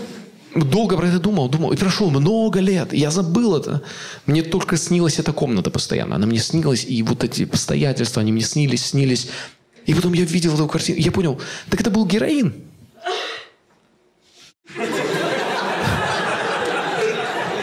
[0.56, 1.72] долго про это думал, думал.
[1.72, 2.94] И прошло много лет.
[2.94, 3.82] Я забыл это.
[4.26, 6.16] Мне только снилась эта комната постоянно.
[6.16, 9.30] Она мне снилась, и вот эти обстоятельства, они мне снились, снились.
[9.86, 12.54] И потом я видел эту картину, я понял, так это был героин.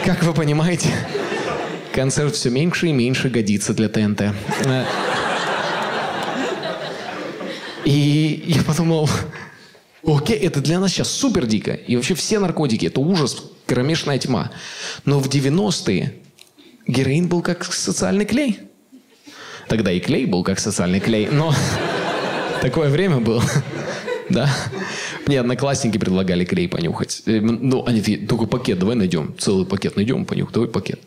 [0.05, 0.89] Как вы понимаете,
[1.93, 4.33] концерт все меньше и меньше годится для ТНТ.
[7.85, 9.09] И я подумал,
[10.03, 11.71] окей, это для нас сейчас супер дико.
[11.73, 14.51] И вообще все наркотики, это ужас, кромешная тьма.
[15.05, 16.13] Но в 90-е
[16.87, 18.59] героин был как социальный клей.
[19.67, 21.53] Тогда и клей был как социальный клей, но
[22.61, 23.43] Такое время было.
[24.29, 24.47] Да.
[25.25, 27.23] Мне одноклассники предлагали клей понюхать.
[27.25, 29.33] Э, ну, они такие, только пакет давай найдем.
[29.39, 30.99] Целый пакет найдем, понюх, давай пакет.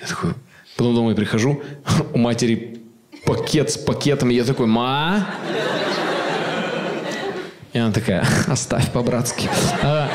[0.00, 0.32] Я такой,
[0.76, 1.62] потом домой прихожу,
[2.12, 2.80] у матери
[3.24, 4.30] пакет с пакетом.
[4.30, 5.24] Я такой, ма?
[7.72, 9.48] И она такая, оставь по-братски.
[9.80, 10.10] А,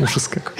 [0.00, 0.54] ужас какой.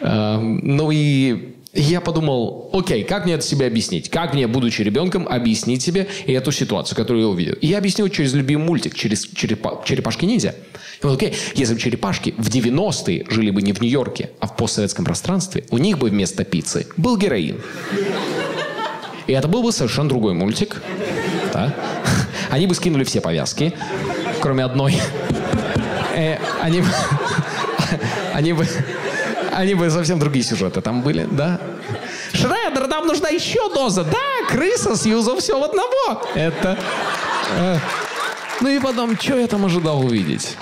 [0.00, 4.08] А, ну и я подумал, окей, как мне это себе объяснить?
[4.08, 7.54] Как мне, будучи ребенком, объяснить себе эту ситуацию, которую я увидел?
[7.54, 10.54] И я объяснил через любимый мультик, через черепа, черепашки-ниндзя.
[11.02, 14.56] И вот, окей, если бы черепашки в 90-е жили бы не в Нью-Йорке, а в
[14.56, 17.60] постсоветском пространстве, у них бы вместо пиццы был героин.
[19.26, 20.82] И это был бы совершенно другой мультик.
[21.52, 21.74] Да?
[22.50, 23.74] Они бы скинули все повязки,
[24.40, 24.96] кроме одной.
[26.16, 26.82] Э, они,
[28.32, 28.66] они бы
[29.58, 31.60] они бы совсем другие сюжеты там были, да?
[32.32, 34.04] Шредер, нам нужна еще доза.
[34.04, 36.22] Да, крыса сьюзал все в одного.
[36.36, 36.78] Это...
[37.56, 37.78] Э,
[38.60, 40.56] ну и потом, что я там ожидал увидеть?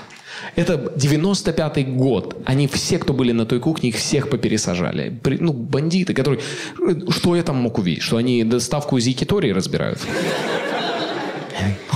[0.55, 2.37] Это 95-й год.
[2.45, 5.13] Они все, кто были на той кухне, их всех попересажали.
[5.39, 6.41] Ну, бандиты, которые...
[7.09, 8.01] Что я там мог увидеть?
[8.01, 9.99] Что они доставку из Якитории разбирают?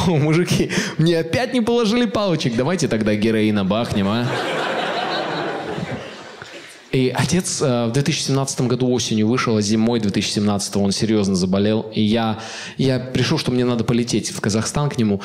[0.08, 2.56] О, мужики, мне опять не положили палочек.
[2.56, 4.28] Давайте тогда героина бахнем, а?
[6.92, 11.90] И отец э, в 2017 году осенью вышел, а зимой 2017 он серьезно заболел.
[11.94, 12.40] И я,
[12.78, 15.22] я пришел, что мне надо полететь в Казахстан к нему.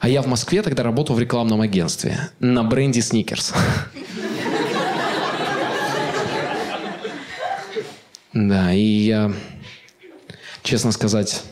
[0.00, 3.54] А я в Москве тогда работал в рекламном агентстве на бренде Сникерс.
[8.32, 9.32] Да, и я,
[10.62, 11.42] честно сказать,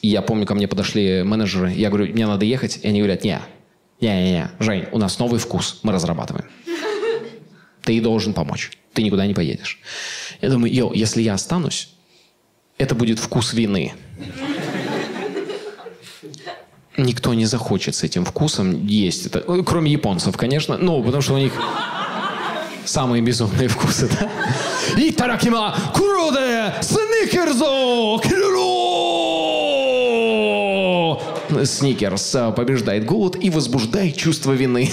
[0.00, 3.38] я помню, ко мне подошли менеджеры, я говорю, мне надо ехать, и они говорят, не,
[4.00, 6.46] не, не, Жень, у нас новый вкус, мы разрабатываем.
[7.82, 9.80] Ты должен помочь, ты никуда не поедешь.
[10.40, 11.90] Я думаю, йоу, если я останусь,
[12.78, 13.92] это будет вкус вины
[16.96, 19.42] никто не захочет с этим вкусом есть это.
[19.46, 20.76] Ну, кроме японцев, конечно.
[20.76, 21.52] Ну, потому что у них
[22.84, 24.30] самые безумные вкусы, да?
[24.96, 28.20] Итаракима куроде сникерзо
[31.64, 34.90] Сникерс а, побеждает голод и возбуждает чувство вины.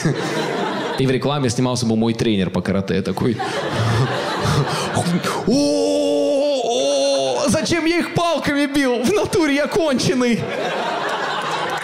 [1.00, 3.38] И в рекламе снимался бы мой тренер по карате такой.
[7.48, 9.04] Зачем я их палками бил?
[9.04, 10.40] В натуре я конченый.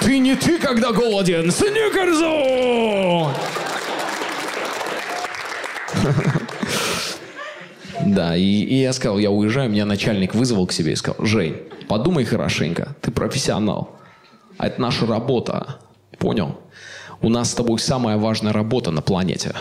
[0.01, 1.51] Ты не ты, когда голоден.
[1.51, 3.31] Сникерзу!
[8.05, 11.55] Да, и, и я сказал, я уезжаю, меня начальник вызвал к себе и сказал, Жень,
[11.87, 13.95] подумай хорошенько, ты профессионал.
[14.57, 15.79] А это наша работа.
[16.19, 16.59] Понял?
[17.23, 19.55] У нас с тобой самая важная работа на планете.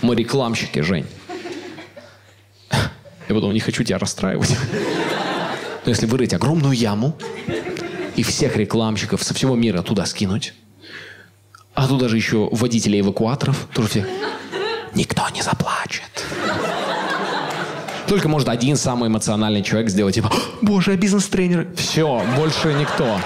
[0.00, 1.04] Мы рекламщики, Жень.
[2.70, 4.56] Я потом не хочу тебя расстраивать.
[5.84, 7.14] Но если вырыть огромную яму,
[8.16, 10.54] и всех рекламщиков со всего мира туда скинуть.
[11.74, 13.68] А туда же еще водителей эвакуаторов.
[13.74, 14.06] Тоже все.
[14.94, 16.24] Никто не заплачет.
[18.08, 20.32] Только может один самый эмоциональный человек сделать типа,
[20.62, 21.68] боже, а бизнес-тренеры.
[21.76, 23.20] Все, больше никто.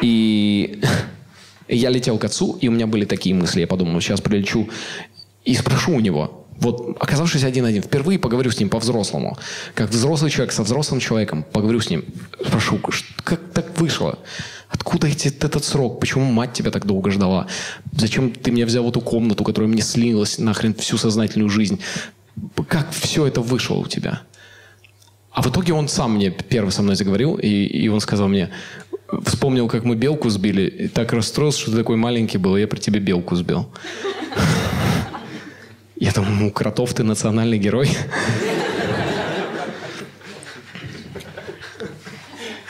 [0.00, 0.80] И
[1.68, 3.60] я летел к отцу, и у меня были такие мысли.
[3.60, 4.68] Я подумал, сейчас прилечу
[5.44, 9.38] и спрошу у него, вот оказавшись один-один, впервые поговорю с ним по-взрослому.
[9.74, 12.04] Как взрослый человек со взрослым человеком, поговорю с ним,
[12.44, 12.80] спрошу,
[13.22, 14.18] как так вышло?
[14.68, 16.00] Откуда эти, этот срок?
[16.00, 17.46] Почему мать тебя так долго ждала?
[17.92, 21.80] Зачем ты мне взял эту комнату, которая мне слилась нахрен всю сознательную жизнь?
[22.68, 24.22] Как все это вышло у тебя?
[25.30, 28.50] А в итоге он сам мне первый со мной заговорил, и, и он сказал мне,
[29.24, 32.68] вспомнил, как мы белку сбили, и так расстроился, что ты такой маленький был, и я
[32.68, 33.68] при тебе белку сбил.
[35.96, 37.90] Я думаю, ну, Кротов, ты национальный герой.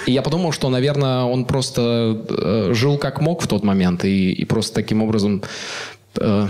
[0.06, 4.32] И я подумал, что, наверное, он просто э, жил как мог в тот момент и,
[4.32, 5.42] и просто таким образом
[6.18, 6.48] э,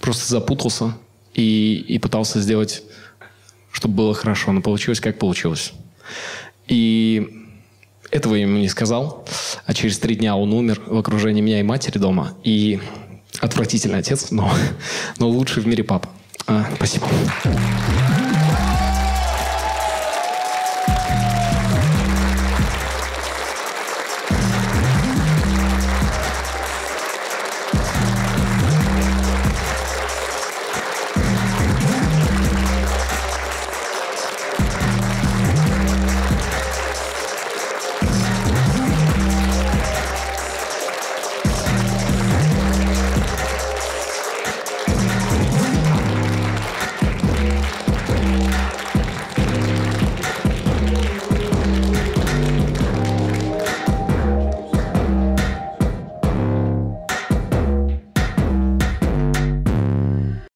[0.00, 0.94] просто запутался
[1.32, 2.82] и, и пытался сделать,
[3.70, 5.72] чтобы было хорошо, но получилось как получилось.
[6.66, 7.37] И
[8.10, 9.24] этого я ему не сказал,
[9.66, 12.34] а через три дня он умер в окружении меня и матери дома.
[12.44, 12.80] И
[13.40, 14.50] отвратительный отец, но,
[15.18, 16.08] но лучший в мире папа.
[16.46, 17.06] А, спасибо.